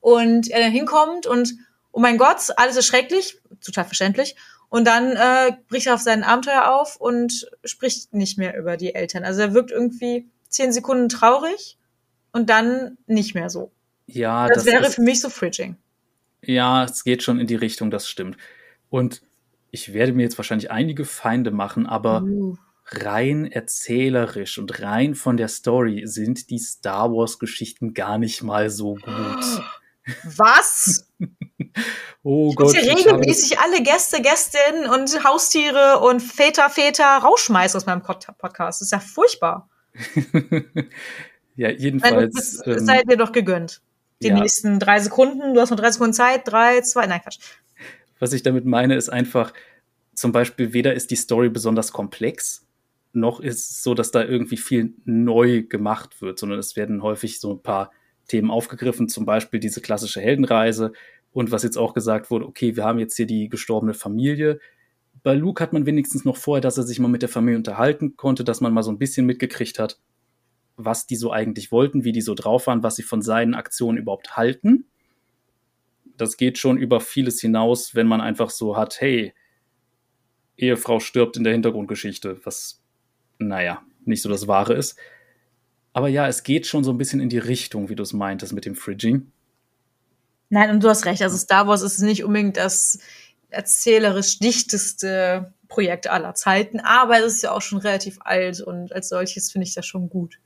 [0.00, 1.54] Und er dann hinkommt und,
[1.92, 4.36] oh mein Gott, alles ist schrecklich, total verständlich.
[4.68, 8.94] Und dann äh, bricht er auf sein Abenteuer auf und spricht nicht mehr über die
[8.94, 9.24] Eltern.
[9.24, 11.78] Also er wirkt irgendwie zehn Sekunden traurig
[12.32, 13.72] und dann nicht mehr so.
[14.06, 15.76] Ja, das, das wäre ist, für mich so Fridging.
[16.42, 18.36] Ja, es geht schon in die Richtung, das stimmt.
[18.90, 19.22] Und
[19.70, 22.56] ich werde mir jetzt wahrscheinlich einige Feinde machen, aber uh
[22.90, 28.70] rein erzählerisch und rein von der Story sind die Star Wars Geschichten gar nicht mal
[28.70, 29.04] so gut.
[30.24, 31.06] Was?
[32.22, 32.74] oh ich Gott.
[32.74, 38.80] Ich regelmäßig alle Gäste, Gästinnen und Haustiere und Väter, Väter rausschmeißen aus meinem Podcast.
[38.80, 39.68] Das ist ja furchtbar.
[41.56, 42.62] ja, jedenfalls.
[42.64, 43.82] Nein, ähm, seid ihr doch gegönnt.
[44.22, 44.34] Die ja.
[44.34, 47.38] nächsten drei Sekunden, du hast noch drei Sekunden Zeit, drei, zwei, nein, Quatsch.
[48.18, 49.52] Was ich damit meine, ist einfach,
[50.14, 52.66] zum Beispiel weder ist die Story besonders komplex,
[53.12, 57.40] noch ist es so, dass da irgendwie viel neu gemacht wird, sondern es werden häufig
[57.40, 57.90] so ein paar
[58.26, 60.92] Themen aufgegriffen, zum Beispiel diese klassische Heldenreise
[61.32, 64.60] und was jetzt auch gesagt wurde, okay, wir haben jetzt hier die gestorbene Familie.
[65.22, 68.16] Bei Luke hat man wenigstens noch vorher, dass er sich mal mit der Familie unterhalten
[68.16, 69.98] konnte, dass man mal so ein bisschen mitgekriegt hat,
[70.76, 73.98] was die so eigentlich wollten, wie die so drauf waren, was sie von seinen Aktionen
[73.98, 74.86] überhaupt halten.
[76.16, 79.32] Das geht schon über vieles hinaus, wenn man einfach so hat, hey,
[80.56, 82.82] Ehefrau stirbt in der Hintergrundgeschichte, was,
[83.38, 84.96] naja, nicht so das Wahre ist.
[85.92, 88.52] Aber ja, es geht schon so ein bisschen in die Richtung, wie du es meintest
[88.52, 89.32] mit dem Fridging.
[90.50, 91.22] Nein, und du hast recht.
[91.22, 92.98] Also Star Wars ist nicht unbedingt das
[93.50, 99.10] erzählerisch dichteste Projekt aller Zeiten, aber es ist ja auch schon relativ alt und als
[99.10, 100.38] solches finde ich das schon gut.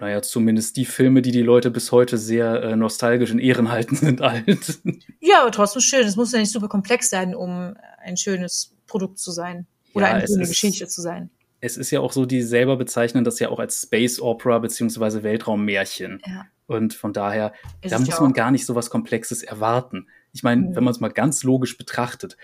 [0.00, 3.96] Naja, zumindest die Filme, die die Leute bis heute sehr äh, nostalgisch in Ehren halten,
[3.96, 4.80] sind alt.
[5.20, 6.06] Ja, aber trotzdem schön.
[6.06, 9.66] Es muss ja nicht super komplex sein, um ein schönes Produkt zu sein.
[9.94, 11.30] Oder ja, eine schöne Geschichte zu sein.
[11.64, 15.22] Es ist ja auch so, die selber bezeichnen das ja auch als Space Opera beziehungsweise
[15.22, 16.20] Weltraummärchen.
[16.26, 16.44] Ja.
[16.66, 20.06] Und von daher, ist da muss man gar nicht so was Komplexes erwarten.
[20.34, 20.76] Ich meine, mhm.
[20.76, 22.36] wenn man es mal ganz logisch betrachtet,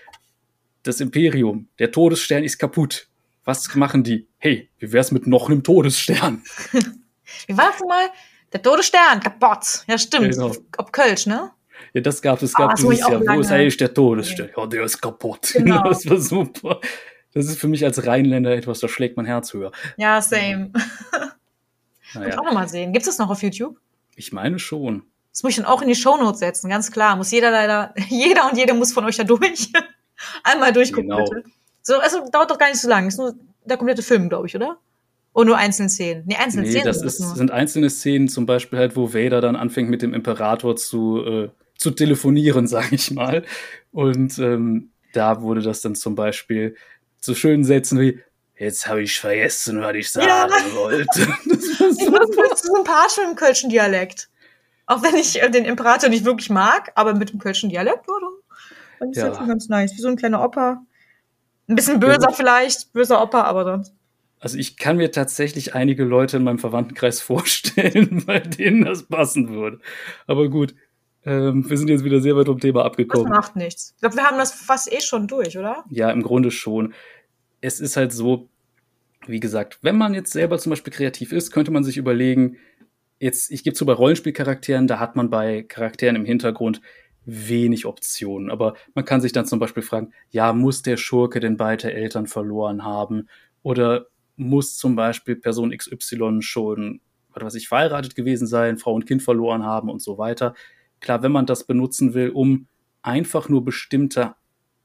[0.81, 3.09] das Imperium, der Todesstern ist kaputt.
[3.43, 4.27] Was machen die?
[4.39, 6.41] Hey, wie wär's mit noch einem Todesstern?
[6.71, 8.09] wie war das mal?
[8.53, 9.83] Der Todesstern, kaputt.
[9.87, 10.31] Ja, stimmt.
[10.31, 10.51] Genau.
[10.77, 11.51] Ob Kölsch, ne?
[11.93, 12.55] Ja, das gab es.
[12.55, 13.21] gab oh, dieses Jahr.
[13.21, 14.49] Wo ist eigentlich der Todesstern?
[14.57, 15.51] Ja, der ist kaputt.
[15.53, 15.83] Genau.
[15.83, 16.81] Das war super.
[17.33, 19.71] Das ist für mich als Rheinländer etwas, da schlägt mein Herz höher.
[19.97, 20.71] Ja, same.
[22.13, 22.27] Naja.
[22.27, 22.91] Muss auch nochmal sehen.
[22.91, 23.77] Gibt es das noch auf YouTube?
[24.15, 25.03] Ich meine schon.
[25.31, 27.15] Das muss ich dann auch in die Shownotes setzen, ganz klar.
[27.15, 29.71] Muss jeder leider, jeder und jede muss von euch da durch.
[30.43, 31.23] Einmal durchgucken, genau.
[31.23, 31.43] bitte.
[31.81, 33.07] So, also dauert doch gar nicht so lange.
[33.07, 33.33] Ist nur
[33.65, 34.77] der komplette Film, glaube ich, oder?
[35.33, 36.23] Oder nur einzelne Szenen?
[36.25, 36.85] Nee, einzelne nee, Szenen.
[36.85, 40.75] Das ist, sind einzelne Szenen, zum Beispiel halt, wo Vader dann anfängt mit dem Imperator
[40.75, 43.45] zu, äh, zu telefonieren, sage ich mal.
[43.91, 46.75] Und ähm, da wurde das dann zum Beispiel
[47.21, 48.19] zu schönen Sätzen wie,
[48.57, 50.49] jetzt habe ich vergessen, was ich sagen ja.
[50.73, 51.27] wollte.
[51.79, 54.29] Das ich bin so sympathisch mit dem kölschen Dialekt.
[54.85, 58.13] Auch wenn ich äh, den Imperator nicht wirklich mag, aber mit dem kölschen Dialekt, ja,
[58.99, 59.29] dann ist ja.
[59.29, 59.95] das ganz nice.
[59.95, 60.83] Wie so ein kleiner Opa.
[61.67, 62.31] Ein bisschen böser ja.
[62.31, 63.93] vielleicht, böser Opa, aber sonst.
[64.39, 69.49] Also ich kann mir tatsächlich einige Leute in meinem Verwandtenkreis vorstellen, bei denen das passen
[69.49, 69.79] würde.
[70.27, 70.75] Aber gut,
[71.25, 73.31] ähm, wir sind jetzt wieder sehr weit vom Thema abgekommen.
[73.31, 73.93] Das macht nichts.
[73.95, 75.83] Ich glaube, wir haben das fast eh schon durch, oder?
[75.89, 76.93] Ja, im Grunde schon.
[77.61, 78.49] Es ist halt so,
[79.27, 82.57] wie gesagt, wenn man jetzt selber zum Beispiel kreativ ist, könnte man sich überlegen,
[83.19, 86.81] jetzt, ich gebe so bei Rollenspielcharakteren, da hat man bei Charakteren im Hintergrund
[87.25, 88.49] wenig Optionen.
[88.49, 92.25] Aber man kann sich dann zum Beispiel fragen, ja, muss der Schurke denn beide Eltern
[92.25, 93.27] verloren haben?
[93.61, 94.07] Oder
[94.37, 96.99] muss zum Beispiel Person XY schon,
[97.33, 100.55] was weiß ich, verheiratet gewesen sein, Frau und Kind verloren haben und so weiter?
[101.01, 102.67] Klar, wenn man das benutzen will, um
[103.01, 104.35] einfach nur bestimmte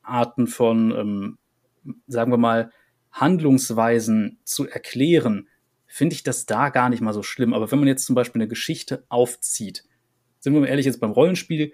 [0.03, 1.39] Arten von, ähm,
[2.07, 2.71] sagen wir mal,
[3.13, 5.49] Handlungsweisen zu erklären,
[5.87, 7.55] finde ich das da gar nicht mal so schlimm.
[7.55, 9.85] Aber wenn man jetzt zum Beispiel eine Geschichte aufzieht,
[10.41, 11.73] sind wir mal ehrlich, jetzt beim Rollenspiel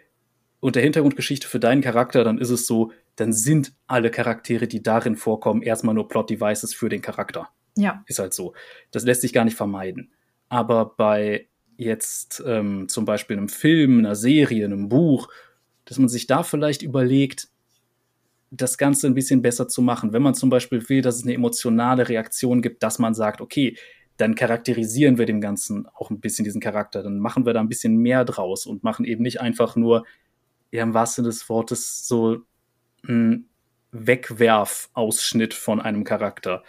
[0.60, 4.82] und der Hintergrundgeschichte für deinen Charakter, dann ist es so, dann sind alle Charaktere, die
[4.82, 7.48] darin vorkommen, erstmal nur Plot-Devices für den Charakter.
[7.76, 8.04] Ja.
[8.06, 8.54] Ist halt so.
[8.90, 10.12] Das lässt sich gar nicht vermeiden.
[10.48, 15.28] Aber bei jetzt ähm, zum Beispiel einem Film, einer Serie, einem Buch,
[15.84, 17.48] dass man sich da vielleicht überlegt,
[18.50, 20.12] das Ganze ein bisschen besser zu machen.
[20.12, 23.76] Wenn man zum Beispiel will, dass es eine emotionale Reaktion gibt, dass man sagt, okay,
[24.18, 27.02] dann charakterisieren wir dem Ganzen auch ein bisschen diesen Charakter.
[27.02, 30.04] Dann machen wir da ein bisschen mehr draus und machen eben nicht einfach nur,
[30.70, 32.42] ja, im wahrsten des Wortes, so
[33.08, 33.48] ein
[33.92, 36.62] Wegwerfausschnitt von einem Charakter.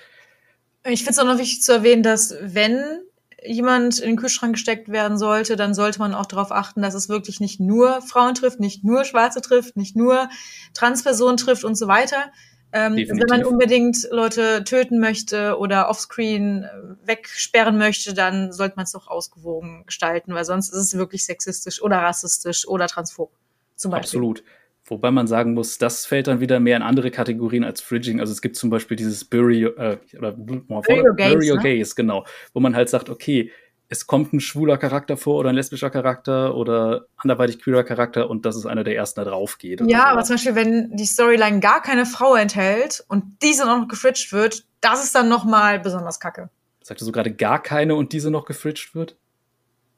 [0.86, 3.04] Ich finde es auch noch wichtig zu erwähnen, dass wenn
[3.46, 7.10] jemand in den Kühlschrank gesteckt werden sollte, dann sollte man auch darauf achten, dass es
[7.10, 10.30] wirklich nicht nur Frauen trifft, nicht nur Schwarze trifft, nicht nur
[10.74, 12.32] Transpersonen trifft und so weiter.
[12.76, 18.86] Ähm, wenn man unbedingt Leute töten möchte oder offscreen äh, wegsperren möchte, dann sollte man
[18.86, 23.32] es doch ausgewogen gestalten, weil sonst ist es wirklich sexistisch oder rassistisch oder transphob.
[23.76, 24.08] Zum Beispiel.
[24.08, 24.44] Absolut.
[24.86, 28.20] Wobei man sagen muss, das fällt dann wieder mehr in andere Kategorien als Fridging.
[28.20, 31.62] Also es gibt zum Beispiel dieses Bury, äh, oder Bury Your Gaze, ne?
[31.80, 32.26] Gaze, genau.
[32.54, 33.52] Wo man halt sagt, okay,
[33.94, 38.46] es kommt ein schwuler Charakter vor oder ein lesbischer Charakter oder anderweitig queerer Charakter und
[38.46, 39.82] das ist einer der ersten, der drauf geht.
[39.82, 40.06] Ja, so.
[40.06, 44.66] aber zum Beispiel, wenn die Storyline gar keine Frau enthält und diese noch gefridged wird,
[44.82, 46.50] das ist dann noch mal besonders kacke.
[46.82, 49.16] Sagst du gerade gar keine und diese noch gefridged wird?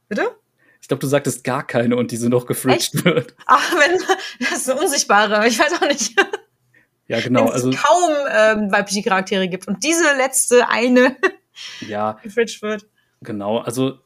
[0.10, 0.36] Bitte?
[0.86, 3.34] Ich glaube, du sagtest gar keine und diese noch gefridged wird.
[3.48, 4.00] Ach, wenn,
[4.40, 6.14] das ist eine unsichtbare, ich weiß auch nicht.
[7.08, 7.40] Ja, genau.
[7.40, 11.16] Wenn es also kaum ähm, weibliche Charaktere gibt und diese letzte eine
[11.88, 12.86] ja, gefridged wird.
[13.22, 13.98] Genau, also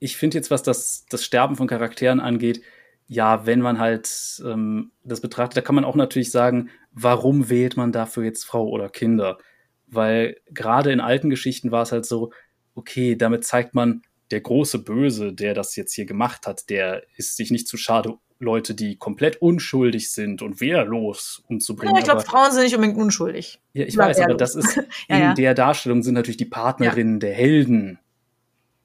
[0.00, 2.60] ich finde jetzt, was das, das Sterben von Charakteren angeht,
[3.06, 7.78] ja, wenn man halt ähm, das betrachtet, da kann man auch natürlich sagen, warum wählt
[7.78, 9.38] man dafür jetzt Frau oder Kinder?
[9.86, 12.32] Weil gerade in alten Geschichten war es halt so,
[12.74, 17.36] okay, damit zeigt man, der große Böse, der das jetzt hier gemacht hat, der ist
[17.36, 21.94] sich nicht zu schade, Leute, die komplett unschuldig sind und wehrlos umzubringen.
[21.94, 23.60] Ja, ich glaube, Frauen sind nicht unbedingt unschuldig.
[23.72, 24.76] Ja, ich weiß, aber das ist
[25.08, 25.34] ja, in ja.
[25.34, 27.18] der Darstellung sind natürlich die Partnerinnen ja.
[27.18, 27.98] der Helden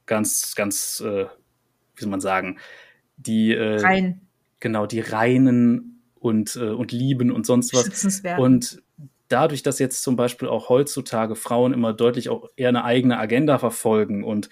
[0.06, 1.26] ganz, ganz, äh,
[1.96, 2.58] wie soll man sagen,
[3.18, 4.22] die äh, Rein.
[4.60, 8.24] genau die reinen und äh, und lieben und sonst was.
[8.38, 8.82] Und
[9.28, 13.60] dadurch, dass jetzt zum Beispiel auch heutzutage Frauen immer deutlich auch eher eine eigene Agenda
[13.60, 14.50] verfolgen und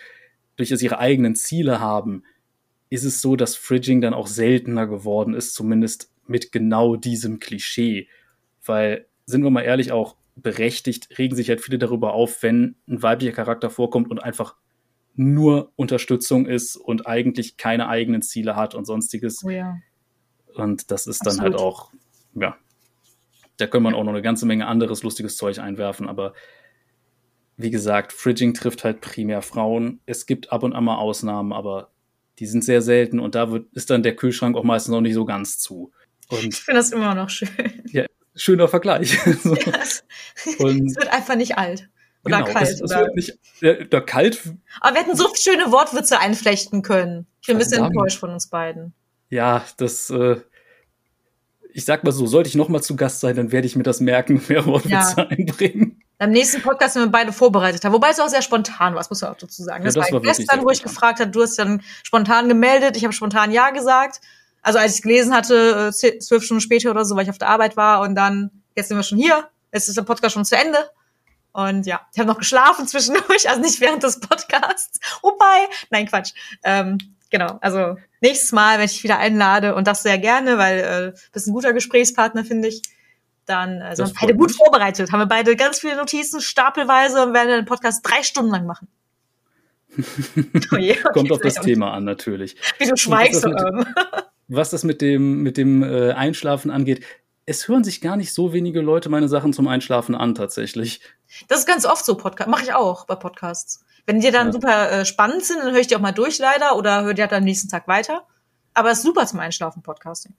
[0.56, 2.24] durchaus ihre eigenen Ziele haben,
[2.90, 8.08] ist es so, dass Fridging dann auch seltener geworden ist, zumindest mit genau diesem Klischee.
[8.66, 13.02] Weil, sind wir mal ehrlich, auch berechtigt regen sich halt viele darüber auf, wenn ein
[13.02, 14.56] weiblicher Charakter vorkommt und einfach
[15.16, 19.44] nur Unterstützung ist und eigentlich keine eigenen Ziele hat und sonstiges.
[19.44, 19.78] Oh ja.
[20.56, 21.62] Und das ist dann halt Absolut.
[21.62, 21.92] halt auch,
[22.36, 22.58] ja,
[23.58, 26.34] da könnte man auch noch eine ganze Menge anderes lustiges Zeug einwerfen, aber
[27.62, 30.00] wie gesagt, Fridging trifft halt primär Frauen.
[30.06, 31.92] Es gibt ab und an mal Ausnahmen, aber
[32.40, 35.14] die sind sehr selten und da wird, ist dann der Kühlschrank auch meistens noch nicht
[35.14, 35.92] so ganz zu.
[36.30, 37.50] Und, ich finde das immer noch schön.
[37.88, 38.06] Ja,
[38.36, 39.20] schöner Vergleich.
[39.44, 39.54] so.
[39.56, 40.04] es,
[40.46, 41.90] es wird einfach nicht alt.
[42.24, 42.70] Oder genau, kalt.
[42.70, 43.10] Es oder?
[43.14, 44.40] Nicht, äh, da kalt.
[44.80, 47.26] Aber wir hätten so schöne Wortwitze einflechten können.
[47.42, 48.94] Ich bin ein bisschen enttäuscht von uns beiden.
[49.30, 50.38] Ja, das, äh,
[51.74, 53.84] ich sag mal so, sollte ich noch mal zu Gast sein, dann werde ich mir
[53.84, 55.28] das merken, mehr Wortwitze ja.
[55.28, 56.02] einbringen.
[56.22, 57.94] Am nächsten Podcast, wenn wir beide vorbereitet haben.
[57.94, 59.84] Wobei es auch sehr spontan war, muss man auch dazu sagen.
[59.84, 62.96] Das, ja, das war, war gestern, wo ich gefragt habe, du hast dann spontan gemeldet,
[62.96, 64.22] ich habe spontan Ja gesagt.
[64.62, 67.50] Also als ich gelesen hatte, äh, zwölf Stunden später oder so, weil ich auf der
[67.50, 70.56] Arbeit war und dann, jetzt sind wir schon hier, jetzt ist der Podcast schon zu
[70.56, 70.78] Ende.
[71.54, 75.00] Und ja, ich habe noch geschlafen zwischendurch, also nicht während des Podcasts.
[75.24, 76.34] Wobei, nein, Quatsch.
[76.64, 77.00] Ähm,
[77.32, 81.48] genau, also nächstes Mal, wenn ich wieder einlade und das sehr gerne, weil äh, bist
[81.48, 82.84] ein guter Gesprächspartner, finde ich
[83.52, 85.12] dann äh, sind beide gut vorbereitet.
[85.12, 88.88] Haben wir beide ganz viele Notizen, stapelweise und werden den Podcast drei Stunden lang machen.
[90.72, 92.56] oh je, okay, Kommt auf das Thema an, natürlich.
[92.80, 93.44] Wie du schweigst.
[93.44, 93.88] Was das, mit,
[94.48, 97.06] was das mit dem, mit dem äh, Einschlafen angeht,
[97.46, 101.02] es hören sich gar nicht so wenige Leute meine Sachen zum Einschlafen an, tatsächlich.
[101.48, 102.50] Das ist ganz oft so, Podcast.
[102.50, 103.84] Mache ich auch bei Podcasts.
[104.06, 104.54] Wenn die dann ja.
[104.54, 107.22] super äh, spannend sind, dann höre ich die auch mal durch leider oder höre die
[107.22, 108.26] halt am nächsten Tag weiter.
[108.74, 110.34] Aber es ist super zum Einschlafen, Podcasting.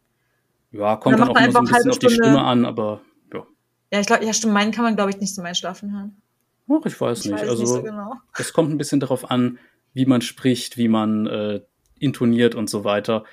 [0.72, 3.02] Ja, kommt dann, dann auch immer so ein bisschen auf die Stimme an, aber
[3.32, 3.46] ja.
[3.92, 6.22] Ja, ich glaube, ja, stimmt, meinen kann man, glaube ich, nicht zum Einschlafen hören.
[6.68, 7.42] Ach, ich weiß ich nicht.
[7.42, 8.14] Weiß also, nicht so genau.
[8.38, 9.58] es kommt ein bisschen darauf an,
[9.92, 11.60] wie man spricht, wie man äh,
[11.98, 13.24] intoniert und so weiter.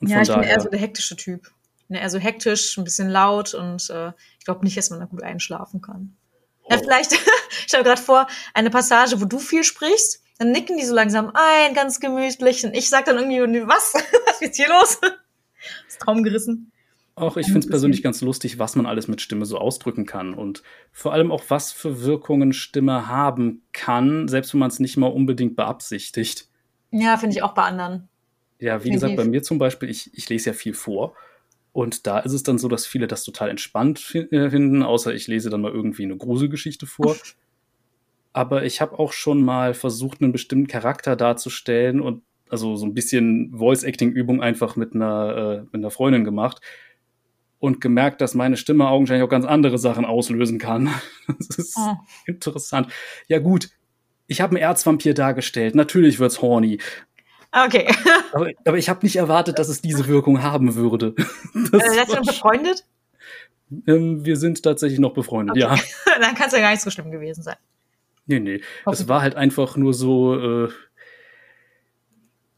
[0.00, 1.50] Und ja, ich daher, bin eher so der hektische Typ.
[1.88, 5.06] bin eher so hektisch, ein bisschen laut und äh, ich glaube nicht, dass man da
[5.06, 6.16] gut einschlafen kann.
[6.64, 6.72] Oh.
[6.72, 7.12] Ja, vielleicht,
[7.50, 11.30] ich stelle gerade vor, eine Passage, wo du viel sprichst, dann nicken die so langsam
[11.34, 12.64] ein, ganz gemütlich.
[12.64, 13.92] Und ich sag dann irgendwie, was?
[14.26, 14.98] was ist hier los?
[15.86, 16.72] Das Traum gerissen.
[17.14, 20.32] Auch ich finde es persönlich ganz lustig, was man alles mit Stimme so ausdrücken kann
[20.32, 24.96] und vor allem auch, was für Wirkungen Stimme haben kann, selbst wenn man es nicht
[24.96, 26.48] mal unbedingt beabsichtigt.
[26.90, 28.08] Ja, finde ich auch bei anderen.
[28.58, 28.92] Ja, wie Definitiv.
[28.94, 31.14] gesagt, bei mir zum Beispiel, ich, ich lese ja viel vor
[31.72, 35.26] und da ist es dann so, dass viele das total entspannt äh, finden, außer ich
[35.26, 37.16] lese dann mal irgendwie eine Gruselgeschichte vor.
[38.34, 42.22] Aber ich habe auch schon mal versucht, einen bestimmten Charakter darzustellen und
[42.52, 46.60] also so ein bisschen Voice-Acting-Übung einfach mit einer, äh, mit einer Freundin gemacht
[47.58, 50.90] und gemerkt, dass meine Stimme augenscheinlich auch ganz andere Sachen auslösen kann.
[51.38, 51.96] Das ist oh.
[52.26, 52.92] interessant.
[53.26, 53.70] Ja gut,
[54.26, 55.74] ich habe einen Erzvampir dargestellt.
[55.74, 56.78] Natürlich wird's horny.
[57.52, 57.86] Okay.
[58.32, 61.14] aber, aber ich habe nicht erwartet, dass es diese Wirkung haben würde.
[61.70, 62.84] Das äh, seid ihr noch befreundet?
[63.86, 65.60] Ähm, wir sind tatsächlich noch befreundet, okay.
[65.60, 65.76] ja.
[66.20, 67.56] Dann kann es ja gar nicht so schlimm gewesen sein.
[68.26, 68.60] Nee, nee.
[68.84, 70.68] Es war halt einfach nur so, äh,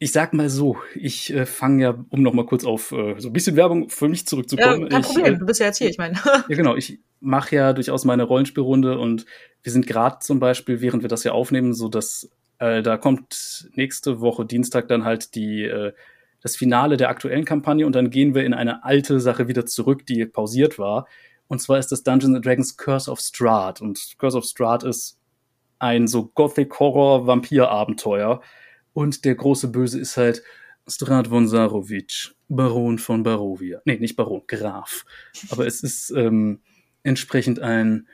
[0.04, 3.30] ich sag mal so, ich äh, fange ja, um noch mal kurz auf äh, so
[3.30, 4.82] ein bisschen Werbung für mich zurückzukommen.
[4.82, 6.20] Ja, kein ich, Problem, äh, du bist ja jetzt hier, ich meine.
[6.26, 9.24] ja, genau, ich mache ja durchaus meine Rollenspielrunde und
[9.62, 12.28] wir sind gerade zum Beispiel, während wir das hier aufnehmen, so dass
[12.58, 15.94] äh, da kommt nächste Woche Dienstag dann halt die äh,
[16.42, 20.04] das Finale der aktuellen Kampagne und dann gehen wir in eine alte Sache wieder zurück,
[20.04, 21.08] die pausiert war.
[21.48, 23.80] Und zwar ist das Dungeons Dragons Curse of Strahd.
[23.80, 25.16] Und Curse of Strahd ist
[25.78, 28.42] ein so Gothic-Horror-Vampir-Abenteuer
[28.94, 30.42] und der große Böse ist halt
[30.86, 33.80] Strad von Sarovic, Baron von Barovia.
[33.84, 35.04] Nee, nicht Baron, Graf.
[35.50, 36.60] Aber es ist ähm,
[37.02, 38.06] entsprechend ein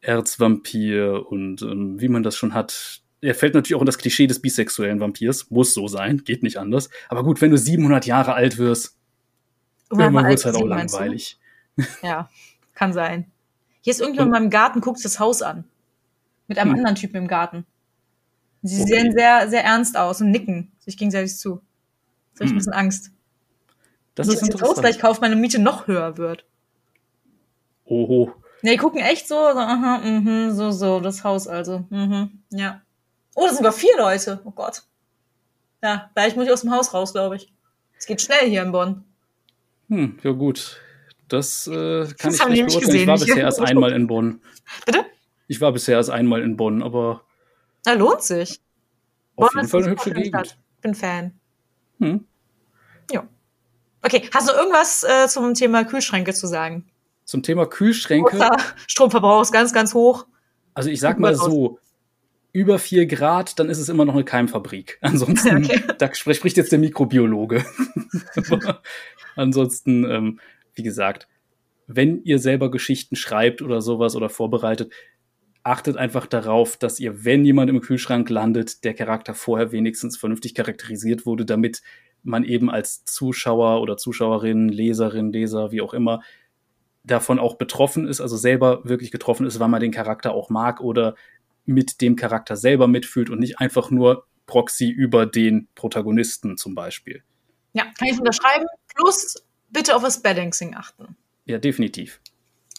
[0.00, 3.02] Erzvampir und ähm, wie man das schon hat.
[3.20, 5.50] Er fällt natürlich auch in das Klischee des bisexuellen Vampirs.
[5.50, 6.88] Muss so sein, geht nicht anders.
[7.08, 8.96] Aber gut, wenn du 700 Jahre alt wirst,
[9.90, 11.38] irgendwann wird es halt auch langweilig.
[12.02, 12.28] Ja,
[12.74, 13.30] kann sein.
[13.80, 15.64] Hier ist irgendjemand in meinem Garten, guckt das Haus an.
[16.46, 16.78] Mit einem hm.
[16.78, 17.64] anderen Typen im Garten.
[18.62, 18.92] Sie okay.
[18.92, 21.62] sehen sehr, sehr ernst aus und nicken sich gegenseitig zu.
[22.34, 22.56] So ich hm.
[22.56, 23.10] ein bisschen Angst.
[24.14, 24.70] Das ist interessant.
[24.70, 26.44] Haus gleich kauft, meine Miete noch höher wird.
[27.86, 28.34] Oho.
[28.62, 31.84] Ne, die gucken echt so, so, aha, mh, so, so, das Haus also.
[31.88, 32.82] Mhm, ja.
[33.34, 34.40] Oh, das sind sogar vier Leute.
[34.44, 34.82] Oh Gott.
[35.82, 37.52] Ja, gleich muss ich aus dem Haus raus, glaube ich.
[37.98, 39.04] Es geht schnell hier in Bonn.
[39.88, 40.78] Hm, ja gut.
[41.28, 42.96] Das äh, kann das ich nicht beurteilen.
[42.96, 44.40] Ich war bisher erst einmal in Bonn.
[44.84, 45.06] Bitte?
[45.46, 47.24] Ich war bisher erst einmal in Bonn, aber.
[47.86, 48.60] Na, lohnt sich.
[49.36, 50.46] Auf Bonn jeden Fall eine hübsche Gegend.
[50.46, 50.58] Stadt.
[50.80, 51.32] Bin Fan.
[51.98, 52.24] Hm.
[53.10, 53.28] Ja.
[54.02, 56.90] Okay, hast du irgendwas äh, zum Thema Kühlschränke zu sagen?
[57.24, 58.36] Zum Thema Kühlschränke.
[58.36, 58.56] Außer
[58.86, 60.26] Stromverbrauch ist ganz, ganz hoch.
[60.74, 61.78] Also ich sag mal so,
[62.52, 64.98] über vier Grad, dann ist es immer noch eine Keimfabrik.
[65.02, 65.82] Ansonsten, okay.
[65.98, 67.64] da spricht jetzt der Mikrobiologe.
[69.36, 70.40] ansonsten, ähm,
[70.74, 71.28] wie gesagt,
[71.86, 74.92] wenn ihr selber Geschichten schreibt oder sowas oder vorbereitet,
[75.62, 80.54] achtet einfach darauf, dass ihr, wenn jemand im Kühlschrank landet, der Charakter vorher wenigstens vernünftig
[80.54, 81.82] charakterisiert wurde, damit
[82.22, 86.22] man eben als Zuschauer oder Zuschauerin, Leserin, Leser, wie auch immer,
[87.02, 90.80] davon auch betroffen ist, also selber wirklich getroffen ist, weil man den Charakter auch mag
[90.80, 91.14] oder
[91.64, 97.22] mit dem Charakter selber mitfühlt und nicht einfach nur Proxy über den Protagonisten zum Beispiel.
[97.72, 98.66] Ja, kann ich unterschreiben.
[98.94, 101.16] Plus bitte auf das Balancing achten.
[101.44, 102.20] Ja, definitiv.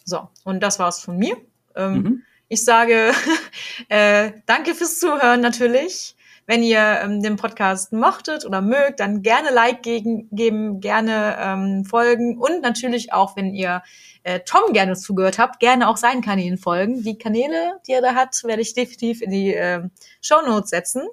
[0.04, 1.38] So, und das war's von mir.
[1.76, 2.24] Ähm, mhm.
[2.52, 3.14] Ich sage
[3.88, 6.18] äh, danke fürs Zuhören natürlich.
[6.46, 11.86] Wenn ihr ähm, den Podcast mochtet oder mögt, dann gerne Like gegen, geben, gerne ähm,
[11.86, 13.84] folgen und natürlich auch, wenn ihr
[14.24, 17.04] äh, Tom gerne zugehört habt, gerne auch seinen Kanälen folgen.
[17.04, 19.88] Die Kanäle, die er da hat, werde ich definitiv in die äh,
[20.20, 21.04] Show Notes setzen.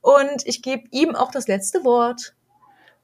[0.00, 2.36] Und ich gebe ihm auch das letzte Wort.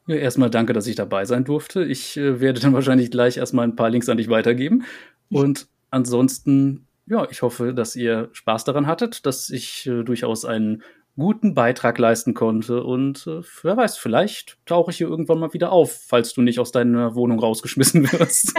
[0.06, 1.82] Ja, erstmal danke, dass ich dabei sein durfte.
[1.82, 4.84] Ich äh, werde dann wahrscheinlich gleich erstmal ein paar Links an dich weitergeben.
[5.28, 10.82] Und ansonsten, ja, ich hoffe, dass ihr Spaß daran hattet, dass ich äh, durchaus einen
[11.16, 12.82] guten Beitrag leisten konnte.
[12.82, 16.58] Und äh, wer weiß, vielleicht tauche ich hier irgendwann mal wieder auf, falls du nicht
[16.58, 18.54] aus deiner Wohnung rausgeschmissen wirst.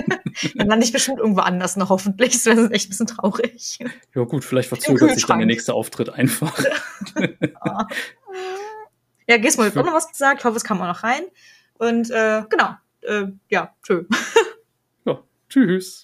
[0.55, 2.33] dann lande ich bestimmt irgendwo anders noch, hoffentlich.
[2.33, 3.79] Das wäre echt ein bisschen traurig.
[4.13, 6.57] Ja gut, vielleicht verzögert sich dann der nächste Auftritt einfach.
[9.27, 10.39] ja, Gizmo hat auch noch was gesagt.
[10.39, 11.23] Ich hoffe, es kam auch noch rein.
[11.77, 14.05] Und äh, genau, äh, ja, tschö.
[15.05, 16.03] ja, tschüss.